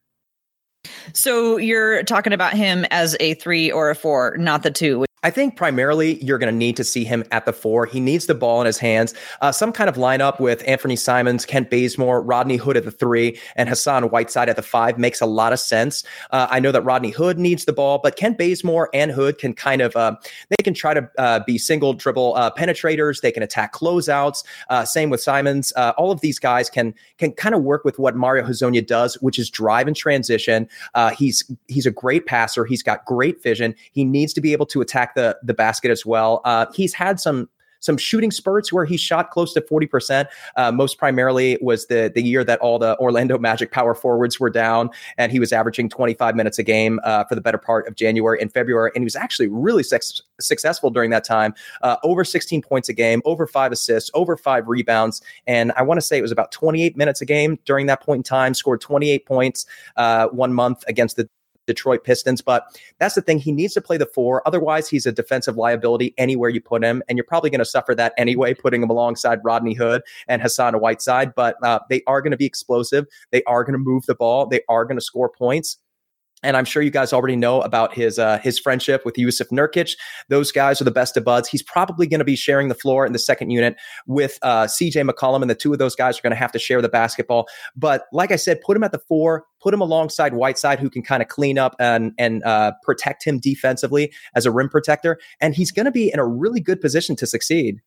[1.14, 5.06] So you're talking about him as a three or a four, not the two.
[5.26, 7.88] I think primarily you're going to need to see him at the four.
[7.88, 9.16] He needs the ball in his hands.
[9.42, 13.40] Uh, some kind of lineup with Anthony Simons, Kent Bazemore, Rodney Hood at the three,
[13.56, 16.04] and Hassan Whiteside at the five makes a lot of sense.
[16.30, 19.56] Uh, I know that Rodney Hood needs the ball, but Kent Bazemore and Hood can
[19.56, 20.16] kind of uh,
[20.52, 23.22] they can try to uh, be single dribble uh, penetrators.
[23.22, 24.44] They can attack closeouts.
[24.70, 25.72] Uh, same with Simons.
[25.98, 29.40] all of these guys can can kind of work with what Mario Hezonja does, which
[29.40, 30.70] is drive and transition.
[31.18, 32.64] he's he's a great passer.
[32.64, 33.74] He's got great vision.
[33.92, 36.42] He needs to be able to attack the the basket as well.
[36.46, 37.50] Uh, he's had some
[37.86, 40.28] some shooting spurts where he shot close to 40%.
[40.56, 44.50] Uh, most primarily was the the year that all the Orlando Magic power forwards were
[44.50, 47.96] down, and he was averaging 25 minutes a game uh, for the better part of
[47.96, 48.92] January and February.
[48.96, 51.54] And he was actually really sex- successful during that time.
[51.82, 56.00] Uh, over 16 points a game, over five assists, over five rebounds, and I want
[56.00, 58.54] to say it was about 28 minutes a game during that point in time.
[58.56, 61.30] Scored 28 points uh, one month against the
[61.68, 62.42] Detroit Pistons.
[62.42, 62.66] But
[63.00, 63.40] that's the thing.
[63.40, 64.42] He needs to play the four.
[64.48, 67.04] Otherwise, he's a defensive liability anywhere you put him.
[67.08, 70.76] And you're probably going to suffer that anyway, putting him alongside Rodney Hood and Hassan
[70.76, 71.36] Whiteside.
[71.36, 73.06] But uh, they are going to be explosive.
[73.32, 74.46] They are going to move the ball.
[74.48, 75.78] They are going to score points.
[76.46, 79.98] And I'm sure you guys already know about his uh, his friendship with Jusuf Nurkic.
[80.30, 81.50] Those guys are the best of buds.
[81.50, 85.10] He's probably going to be sharing the floor in the second unit with uh, CJ
[85.10, 87.48] McCollum, and the two of those guys are going to have to share the basketball.
[87.76, 91.02] But like I said, put him at the four, put him alongside Whiteside, who can
[91.02, 95.56] kind of clean up and and uh, protect him defensively as a rim protector, and
[95.56, 97.82] he's going to be in a really good position to succeed.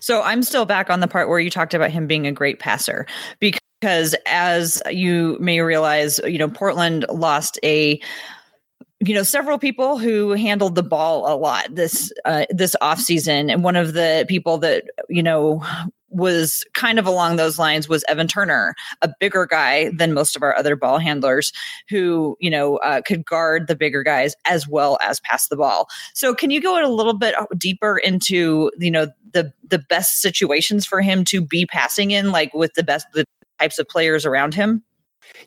[0.00, 2.58] So I'm still back on the part where you talked about him being a great
[2.58, 3.06] passer
[3.40, 8.00] because because as you may realize, you know, Portland lost a
[9.04, 13.50] you know several people who handled the ball a lot this uh, this off season
[13.50, 15.60] and one of the people that you know
[16.08, 20.42] was kind of along those lines was Evan Turner, a bigger guy than most of
[20.42, 21.52] our other ball handlers
[21.88, 25.88] who, you know, uh, could guard the bigger guys as well as pass the ball.
[26.12, 30.84] So can you go a little bit deeper into, you know, the the best situations
[30.84, 33.24] for him to be passing in like with the best the
[33.62, 34.82] types of players around him?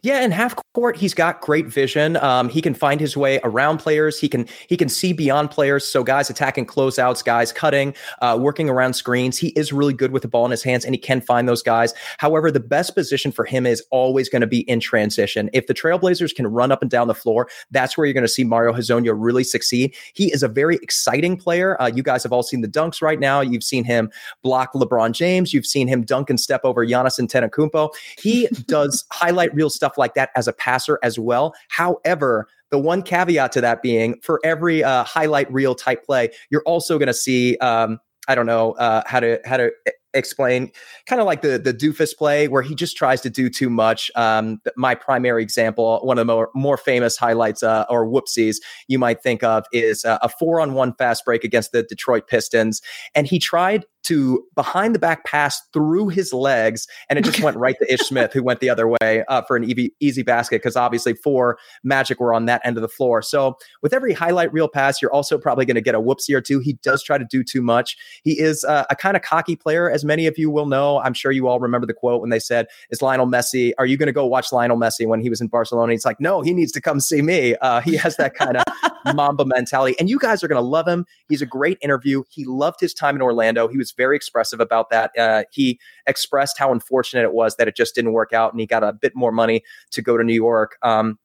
[0.01, 2.17] Yeah, in half court, he's got great vision.
[2.17, 4.19] Um, he can find his way around players.
[4.19, 5.88] He can he can see beyond players.
[5.88, 9.38] So guys attacking closeouts, guys cutting, uh, working around screens.
[9.38, 11.63] He is really good with the ball in his hands, and he can find those
[11.63, 11.93] guys.
[12.17, 15.49] However, the best position for him is always going to be in transition.
[15.53, 18.27] If the Trailblazers can run up and down the floor, that's where you're going to
[18.27, 19.95] see Mario Hezonja really succeed.
[20.13, 21.81] He is a very exciting player.
[21.81, 23.41] Uh, you guys have all seen the dunks right now.
[23.41, 24.11] You've seen him
[24.43, 25.53] block LeBron James.
[25.53, 27.89] You've seen him dunk and step over Giannis Antetokounmpo.
[28.17, 31.54] He does highlight reel stuff like that as a passer as well.
[31.69, 36.63] However, the one caveat to that being for every uh, highlight reel type play, you're
[36.65, 39.71] also going to see, um, I don't know uh, how to how to
[40.15, 40.71] explain
[41.06, 44.10] kind of like the the doofus play where he just tries to do too much.
[44.15, 48.97] Um, my primary example, one of the more, more famous highlights uh, or whoopsies you
[48.97, 52.82] might think of is uh, a four on one fast break against the Detroit Pistons,
[53.13, 57.58] and he tried to behind the back pass through his legs, and it just went
[57.58, 60.62] right to Ish Smith, who went the other way uh, for an easy, easy basket
[60.62, 63.22] because obviously four Magic were on that end of the floor.
[63.22, 66.41] So with every highlight reel pass, you're also probably going to get a whoopsie or
[66.41, 66.60] two.
[66.60, 67.98] He does try to do too much.
[68.24, 71.00] He is uh, a kind of cocky player, as many of you will know.
[71.00, 73.74] I'm sure you all remember the quote when they said, "Is Lionel Messi?
[73.78, 76.20] Are you going to go watch Lionel Messi when he was in Barcelona?" He's like,
[76.20, 78.63] "No, he needs to come see me." Uh, he has that kind of
[79.15, 81.06] Mamba mentality, and you guys are going to love him.
[81.30, 82.24] He's a great interview.
[82.30, 83.68] He loved his time in Orlando.
[83.68, 85.12] He was very expressive about that.
[85.17, 88.65] Uh, he expressed how unfortunate it was that it just didn't work out, and he
[88.65, 90.77] got a bit more money to go to New York.
[90.81, 91.17] Um,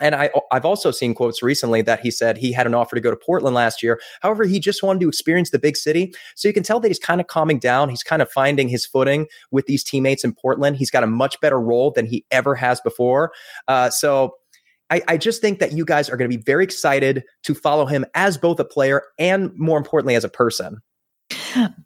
[0.00, 3.00] and I, I've also seen quotes recently that he said he had an offer to
[3.00, 4.00] go to Portland last year.
[4.22, 6.14] However, he just wanted to experience the big city.
[6.34, 7.90] So you can tell that he's kind of calming down.
[7.90, 10.76] He's kind of finding his footing with these teammates in Portland.
[10.76, 13.32] He's got a much better role than he ever has before.
[13.68, 14.36] Uh, so
[14.90, 17.86] I, I, just think that you guys are going to be very excited to follow
[17.86, 20.80] him as both a player and more importantly as a person.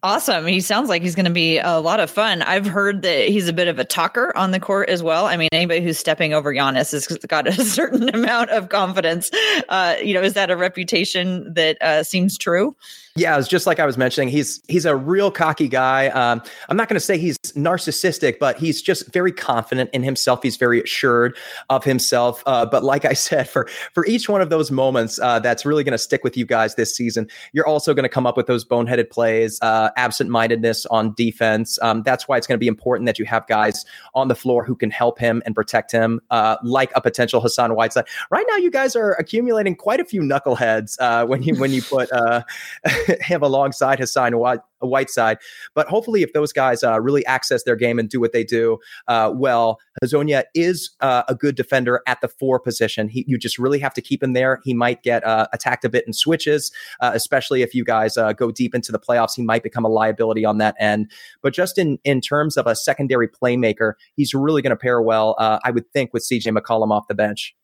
[0.02, 0.46] Awesome.
[0.46, 2.42] He sounds like he's going to be a lot of fun.
[2.42, 5.26] I've heard that he's a bit of a talker on the court as well.
[5.26, 9.30] I mean, anybody who's stepping over Giannis has got a certain amount of confidence.
[9.68, 12.76] Uh, you know, is that a reputation that uh, seems true?
[13.16, 14.28] Yeah, it's just like I was mentioning.
[14.28, 16.08] He's he's a real cocky guy.
[16.08, 20.42] Um, I'm not going to say he's narcissistic, but he's just very confident in himself.
[20.42, 21.36] He's very assured
[21.70, 22.42] of himself.
[22.44, 25.84] Uh, but like I said, for for each one of those moments, uh, that's really
[25.84, 27.28] going to stick with you guys this season.
[27.52, 31.78] You're also going to come up with those boneheaded plays, uh, absent-mindedness on defense.
[31.82, 34.64] Um, that's why it's going to be important that you have guys on the floor
[34.64, 38.06] who can help him and protect him, uh, like a potential Hassan Whiteside.
[38.30, 41.82] Right now, you guys are accumulating quite a few knuckleheads uh, when you when you
[41.82, 42.10] put.
[42.12, 42.42] Uh,
[43.20, 45.38] him alongside Hassan White, Whiteside.
[45.74, 48.78] But hopefully, if those guys uh, really access their game and do what they do
[49.08, 53.08] uh, well, Hezonja is uh, a good defender at the four position.
[53.08, 54.60] He, you just really have to keep him there.
[54.64, 58.32] He might get uh, attacked a bit in switches, uh, especially if you guys uh,
[58.32, 59.34] go deep into the playoffs.
[59.34, 61.10] He might become a liability on that end.
[61.42, 65.36] But just in in terms of a secondary playmaker, he's really going to pair well,
[65.38, 67.54] I would think, with CJ McCollum off the bench.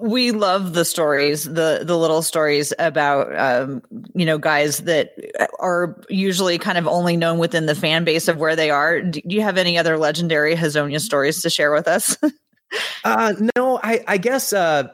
[0.00, 3.82] We love the stories, the the little stories about um,
[4.14, 5.14] you know guys that
[5.58, 9.00] are usually kind of only known within the fan base of where they are.
[9.00, 12.16] Do you have any other legendary Hezonja stories to share with us?
[13.04, 14.88] uh, no, I, I guess uh,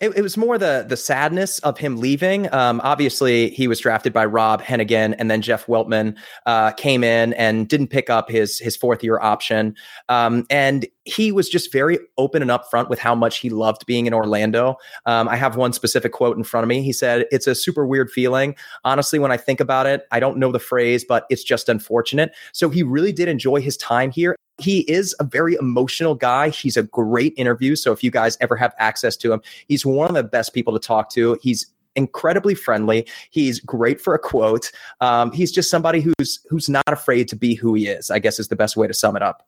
[0.00, 2.52] it, it, was more the the sadness of him leaving.
[2.54, 7.32] Um, obviously, he was drafted by Rob Hennigan, and then Jeff Weltman uh, came in
[7.34, 9.74] and didn't pick up his his fourth year option.
[10.08, 14.06] Um, and he was just very open and upfront with how much he loved being
[14.06, 14.76] in Orlando.
[15.06, 16.82] Um, I have one specific quote in front of me.
[16.82, 18.54] He said, "It's a super weird feeling.
[18.84, 22.32] Honestly, when I think about it, I don't know the phrase, but it's just unfortunate."
[22.52, 26.50] So he really did enjoy his time here, he is a very emotional guy.
[26.50, 27.76] He's a great interview.
[27.76, 30.72] So if you guys ever have access to him, he's one of the best people
[30.72, 31.38] to talk to.
[31.40, 33.06] He's incredibly friendly.
[33.30, 34.70] He's great for a quote.
[35.00, 38.10] Um, he's just somebody who's who's not afraid to be who he is.
[38.10, 39.47] I guess is the best way to sum it up.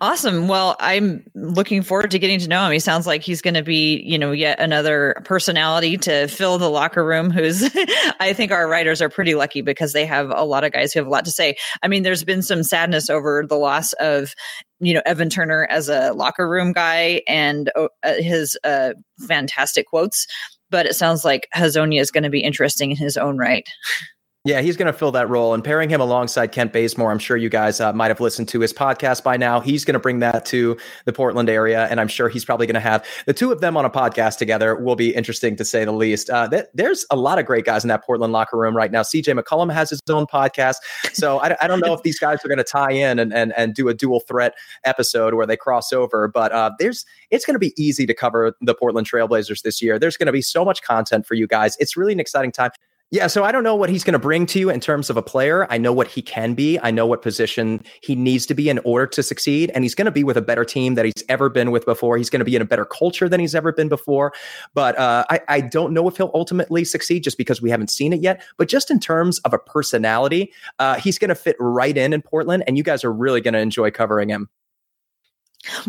[0.00, 0.48] Awesome.
[0.48, 2.72] Well, I'm looking forward to getting to know him.
[2.72, 6.70] He sounds like he's going to be, you know, yet another personality to fill the
[6.70, 7.30] locker room.
[7.30, 7.62] Who's,
[8.20, 11.00] I think our writers are pretty lucky because they have a lot of guys who
[11.00, 11.56] have a lot to say.
[11.82, 14.34] I mean, there's been some sadness over the loss of,
[14.80, 18.94] you know, Evan Turner as a locker room guy and uh, his uh,
[19.28, 20.26] fantastic quotes.
[20.70, 23.66] But it sounds like Hezonja is going to be interesting in his own right.
[24.48, 25.52] Yeah, he's going to fill that role.
[25.52, 28.60] And pairing him alongside Kent Bazemore, I'm sure you guys uh, might have listened to
[28.60, 29.60] his podcast by now.
[29.60, 30.74] He's going to bring that to
[31.04, 31.86] the Portland area.
[31.90, 34.38] And I'm sure he's probably going to have the two of them on a podcast
[34.38, 36.30] together will be interesting to say the least.
[36.30, 39.02] Uh, th- there's a lot of great guys in that Portland locker room right now.
[39.02, 40.76] CJ McCollum has his own podcast.
[41.12, 43.52] So I, I don't know if these guys are going to tie in and, and,
[43.54, 46.26] and do a dual threat episode where they cross over.
[46.26, 49.98] But uh, there's it's going to be easy to cover the Portland Trailblazers this year.
[49.98, 51.76] There's going to be so much content for you guys.
[51.78, 52.70] It's really an exciting time.
[53.10, 55.16] Yeah, so I don't know what he's going to bring to you in terms of
[55.16, 55.66] a player.
[55.70, 56.78] I know what he can be.
[56.82, 59.70] I know what position he needs to be in order to succeed.
[59.74, 62.18] And he's going to be with a better team that he's ever been with before.
[62.18, 64.34] He's going to be in a better culture than he's ever been before.
[64.74, 68.12] But uh, I, I don't know if he'll ultimately succeed just because we haven't seen
[68.12, 68.42] it yet.
[68.58, 72.20] But just in terms of a personality, uh, he's going to fit right in in
[72.20, 72.62] Portland.
[72.66, 74.50] And you guys are really going to enjoy covering him.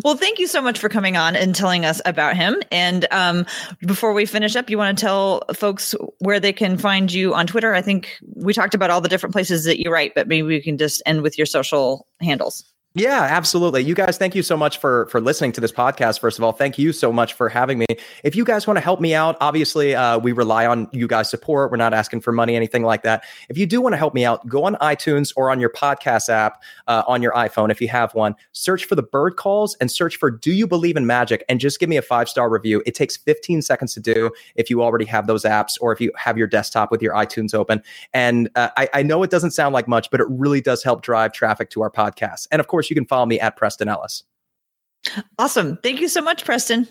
[0.03, 2.57] Well, thank you so much for coming on and telling us about him.
[2.71, 3.45] And um,
[3.81, 7.47] before we finish up, you want to tell folks where they can find you on
[7.47, 7.73] Twitter?
[7.73, 10.61] I think we talked about all the different places that you write, but maybe we
[10.61, 12.63] can just end with your social handles.
[12.95, 13.83] Yeah, absolutely.
[13.83, 16.19] You guys, thank you so much for for listening to this podcast.
[16.19, 17.85] First of all, thank you so much for having me.
[18.23, 21.29] If you guys want to help me out, obviously, uh, we rely on you guys'
[21.29, 21.69] support.
[21.69, 23.25] We're not asking for money, anything like that.
[23.47, 26.29] If you do want to help me out, go on iTunes or on your podcast
[26.29, 28.33] app uh, on your iPhone if you have one.
[28.53, 31.79] Search for the Bird Calls and search for "Do You Believe in Magic?" and just
[31.79, 32.81] give me a five star review.
[32.87, 36.11] It takes 15 seconds to do if you already have those apps or if you
[36.15, 37.83] have your desktop with your iTunes open.
[38.15, 41.03] And uh, I, I know it doesn't sound like much, but it really does help
[41.03, 42.47] drive traffic to our podcast.
[42.49, 44.23] And of course course, you can follow me at Preston Ellis.
[45.37, 45.77] Awesome.
[45.83, 46.87] Thank you so much, Preston.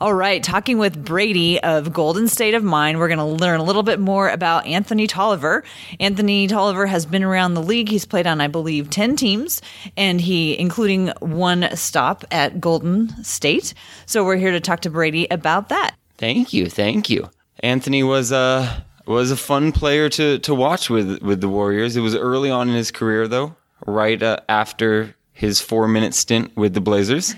[0.00, 3.64] All right, talking with Brady of Golden State of Mind, we're going to learn a
[3.64, 5.64] little bit more about Anthony Tolliver.
[5.98, 7.88] Anthony Tolliver has been around the league.
[7.88, 9.60] He's played on, I believe, 10 teams,
[9.96, 13.74] and he, including one stop at Golden State.
[14.06, 15.96] So we're here to talk to Brady about that.
[16.16, 16.68] Thank you.
[16.68, 17.28] Thank you.
[17.60, 21.96] Anthony was a, was a fun player to, to watch with, with the Warriors.
[21.96, 23.56] It was early on in his career, though
[23.86, 27.34] right uh, after his four minute stint with the Blazers.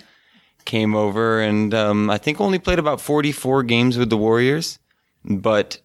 [0.64, 4.78] Came over and um, I think only played about 44 games with the Warriors,
[5.24, 5.80] but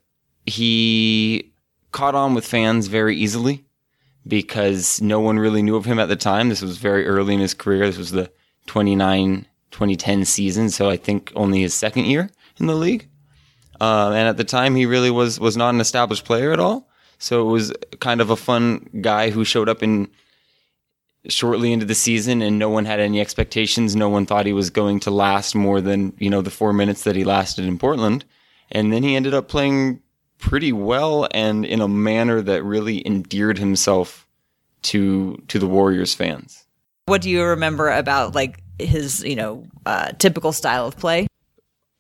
[0.46, 1.54] he
[1.92, 3.66] caught on with fans very easily
[4.28, 6.50] because no one really knew of him at the time.
[6.50, 7.86] This was very early in his career.
[7.86, 8.32] This was the
[8.68, 12.30] 29 2010 season, so I think only his second year
[12.60, 13.10] in the league.
[13.82, 16.90] Uh, and at the time, he really was was not an established player at all.
[17.18, 20.10] So it was kind of a fun guy who showed up in
[21.30, 23.96] shortly into the season, and no one had any expectations.
[23.96, 27.04] No one thought he was going to last more than you know the four minutes
[27.04, 28.26] that he lasted in Portland.
[28.72, 30.02] And then he ended up playing
[30.38, 34.28] pretty well and in a manner that really endeared himself
[34.84, 36.66] to to the Warriors fans.
[37.06, 41.28] What do you remember about like his, you know, uh, typical style of play?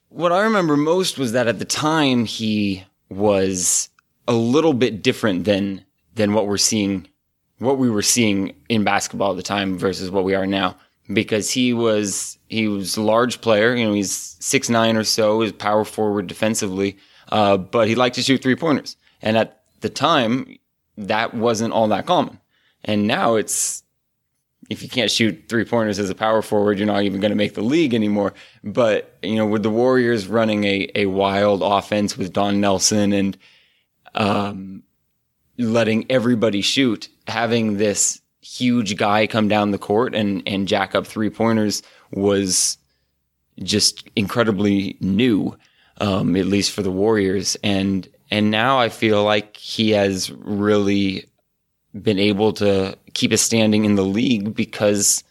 [0.09, 3.89] What I remember most was that at the time he was
[4.27, 5.83] a little bit different than
[6.15, 7.07] than what we're seeing
[7.59, 10.75] what we were seeing in basketball at the time versus what we are now.
[11.11, 15.41] Because he was he was a large player you know he's six nine or so
[15.41, 16.97] he's power forward defensively
[17.31, 20.57] uh, but he liked to shoot three pointers and at the time
[20.97, 22.39] that wasn't all that common.
[22.83, 23.83] And now it's
[24.69, 27.35] if you can't shoot three pointers as a power forward, you're not even going to
[27.35, 28.33] make the league anymore.
[28.63, 33.37] But, you know, with the Warriors running a, a wild offense with Don Nelson and,
[34.15, 34.81] um,
[35.57, 41.07] letting everybody shoot, having this huge guy come down the court and, and jack up
[41.07, 41.81] three pointers
[42.11, 42.77] was
[43.63, 45.57] just incredibly new,
[45.99, 47.57] um, at least for the Warriors.
[47.63, 51.25] And, and now I feel like he has really
[51.99, 55.23] been able to keep a standing in the league because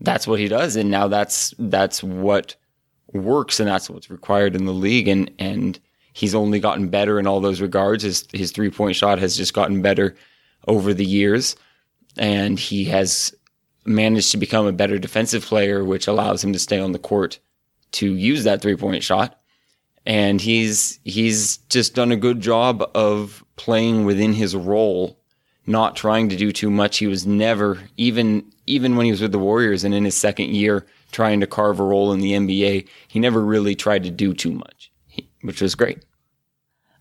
[0.00, 0.76] that's what he does.
[0.76, 2.54] And now that's, that's what
[3.12, 5.08] works and that's what's required in the league.
[5.08, 5.80] And, and
[6.16, 8.02] he's only gotten better in all those regards.
[8.02, 10.16] His, his three point shot has just gotten better
[10.66, 11.56] over the years
[12.16, 13.34] and he has
[13.84, 17.38] managed to become a better defensive player, which allows him to stay on the court
[17.92, 19.38] to use that three point shot.
[20.06, 25.18] And he's, he's just done a good job of playing within his role
[25.66, 26.98] not trying to do too much.
[26.98, 30.54] He was never, even even when he was with the Warriors and in his second
[30.54, 34.34] year trying to carve a role in the NBA, he never really tried to do
[34.34, 34.75] too much,
[35.46, 36.04] which was great.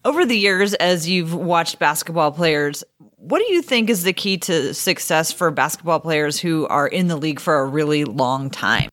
[0.04, 2.84] Over the years, as you've watched basketball players,
[3.18, 7.08] what do you think is the key to success for basketball players who are in
[7.08, 8.90] the league for a really long time?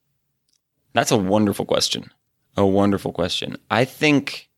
[0.95, 2.11] That's a wonderful question.
[2.57, 3.57] A wonderful question.
[3.71, 4.49] I think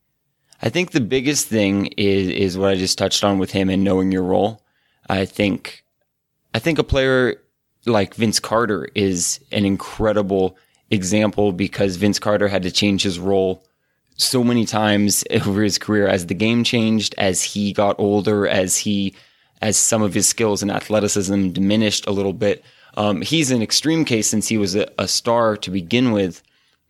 [0.61, 3.83] I think the biggest thing is is what I just touched on with him and
[3.83, 4.61] knowing your role.
[5.09, 5.83] I think,
[6.53, 7.35] I think a player
[7.85, 10.57] like Vince Carter is an incredible
[10.89, 13.63] example because Vince Carter had to change his role
[14.17, 18.77] so many times over his career as the game changed, as he got older, as
[18.77, 19.13] he,
[19.61, 22.63] as some of his skills and athleticism diminished a little bit.
[22.97, 26.41] Um, he's an extreme case since he was a, a star to begin with.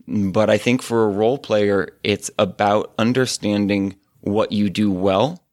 [0.08, 5.44] But I think for a role player, it's about understanding what you do well,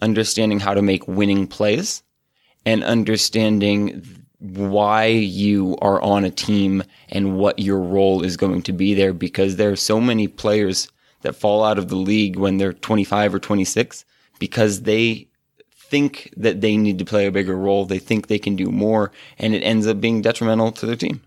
[0.00, 2.04] understanding how to make winning plays,
[2.64, 4.04] and understanding
[4.38, 9.12] why you are on a team and what your role is going to be there
[9.12, 10.88] because there are so many players
[11.26, 14.04] that fall out of the league when they're 25 or 26
[14.38, 15.28] because they
[15.74, 17.84] think that they need to play a bigger role.
[17.84, 21.22] They think they can do more and it ends up being detrimental to their team.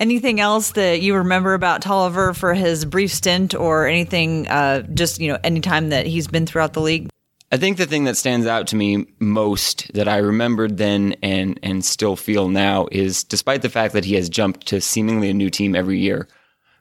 [0.00, 5.20] Anything else that you remember about Tolliver for his brief stint or anything, uh, just,
[5.20, 7.08] you know, anytime that he's been throughout the league?
[7.50, 11.58] I think the thing that stands out to me most that I remembered then and
[11.62, 15.34] and still feel now is despite the fact that he has jumped to seemingly a
[15.34, 16.28] new team every year,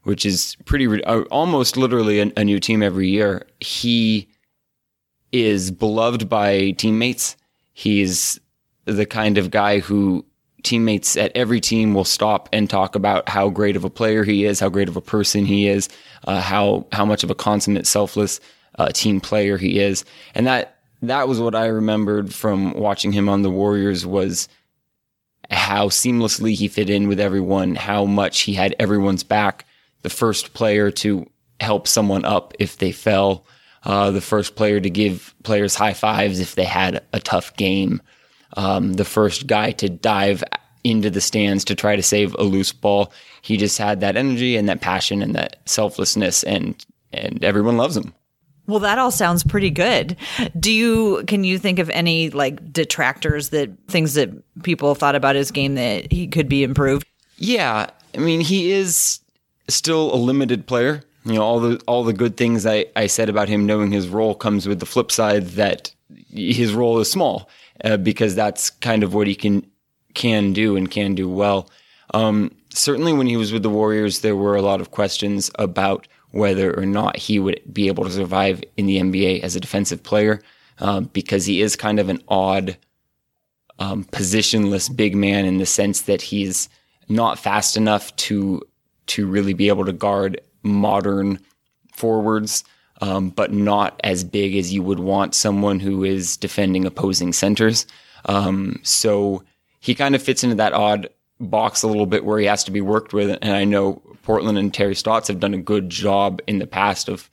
[0.08, 4.26] which is pretty uh, almost literally a, a new team every year, he
[5.34, 7.36] is beloved by teammates.
[7.74, 8.40] He's
[8.86, 10.26] the kind of guy who
[10.64, 14.46] teammates at every team will stop and talk about how great of a player he
[14.46, 15.90] is, how great of a person he is,
[16.26, 18.40] uh, how how much of a consummate, selfless
[18.80, 20.06] uh, team player he is.
[20.34, 24.48] And that, that was what I remembered from watching him on the Warriors was
[25.52, 29.66] how seamlessly he fit in with everyone, how much he had everyone's back.
[30.04, 31.30] The first player to
[31.60, 33.46] help someone up if they fell,
[33.84, 38.02] uh, the first player to give players high fives if they had a tough game,
[38.56, 40.44] um, the first guy to dive
[40.84, 43.12] into the stands to try to save a loose ball.
[43.42, 46.76] He just had that energy and that passion and that selflessness, and
[47.14, 48.14] and everyone loves him.
[48.68, 50.18] Well, that all sounds pretty good.
[50.60, 54.30] Do you can you think of any like detractors that things that
[54.64, 57.08] people thought about his game that he could be improved?
[57.38, 59.20] Yeah, I mean, he is
[59.68, 61.04] still a limited player.
[61.26, 64.08] You know, all the all the good things I, I said about him knowing his
[64.08, 65.94] role comes with the flip side that
[66.30, 67.50] his role is small
[67.84, 69.70] uh, because that's kind of what he can
[70.14, 71.70] can do and can do well.
[72.14, 76.08] Um, certainly, when he was with the Warriors, there were a lot of questions about
[76.32, 80.04] whether or not he would be able to survive in the NBA as a defensive
[80.04, 80.42] player
[80.80, 82.78] um, because he is kind of an odd
[83.80, 86.70] um, positionless big man in the sense that he's
[87.10, 88.62] not fast enough to
[89.08, 91.40] to really be able to guard modern
[91.92, 92.64] forwards.
[93.02, 97.86] um, but not as big as you would want someone who is defending opposing centers.
[98.26, 99.44] Um, so
[99.80, 102.72] he kind of fits into that odd box a little bit where he has to
[102.72, 103.38] be worked with.
[103.42, 107.10] And I know Portland and Terry Stotts have done a good job in the past
[107.10, 107.30] of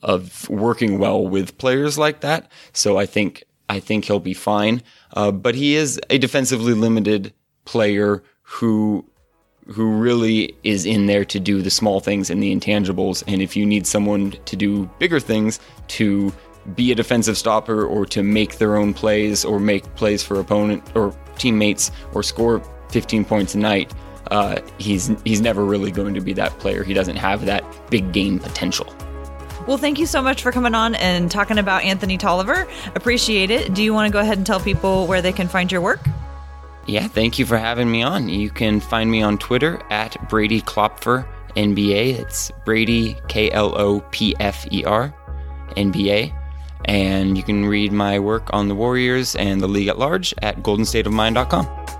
[0.00, 2.50] of working well with players like that.
[2.72, 4.82] So I think I think he'll be fine.
[5.12, 7.32] Uh, but he is a defensively limited
[7.64, 9.04] player who
[9.68, 13.22] who really is in there to do the small things and the intangibles.
[13.26, 16.32] And if you need someone to do bigger things, to
[16.74, 20.82] be a defensive stopper or to make their own plays or make plays for opponent
[20.94, 23.92] or teammates or score 15 points a night,
[24.30, 26.84] uh, he's he's never really going to be that player.
[26.84, 28.92] He doesn't have that big game potential.
[29.66, 32.66] Well, thank you so much for coming on and talking about Anthony Tolliver.
[32.94, 33.74] Appreciate it.
[33.74, 36.00] Do you want to go ahead and tell people where they can find your work?
[36.88, 38.30] Yeah, thank you for having me on.
[38.30, 42.18] You can find me on Twitter at Brady Klopfer NBA.
[42.18, 45.14] It's Brady K L O P F E R
[45.76, 46.34] NBA.
[46.86, 50.62] And you can read my work on the Warriors and the league at large at
[50.62, 51.97] goldenstateofmind.com.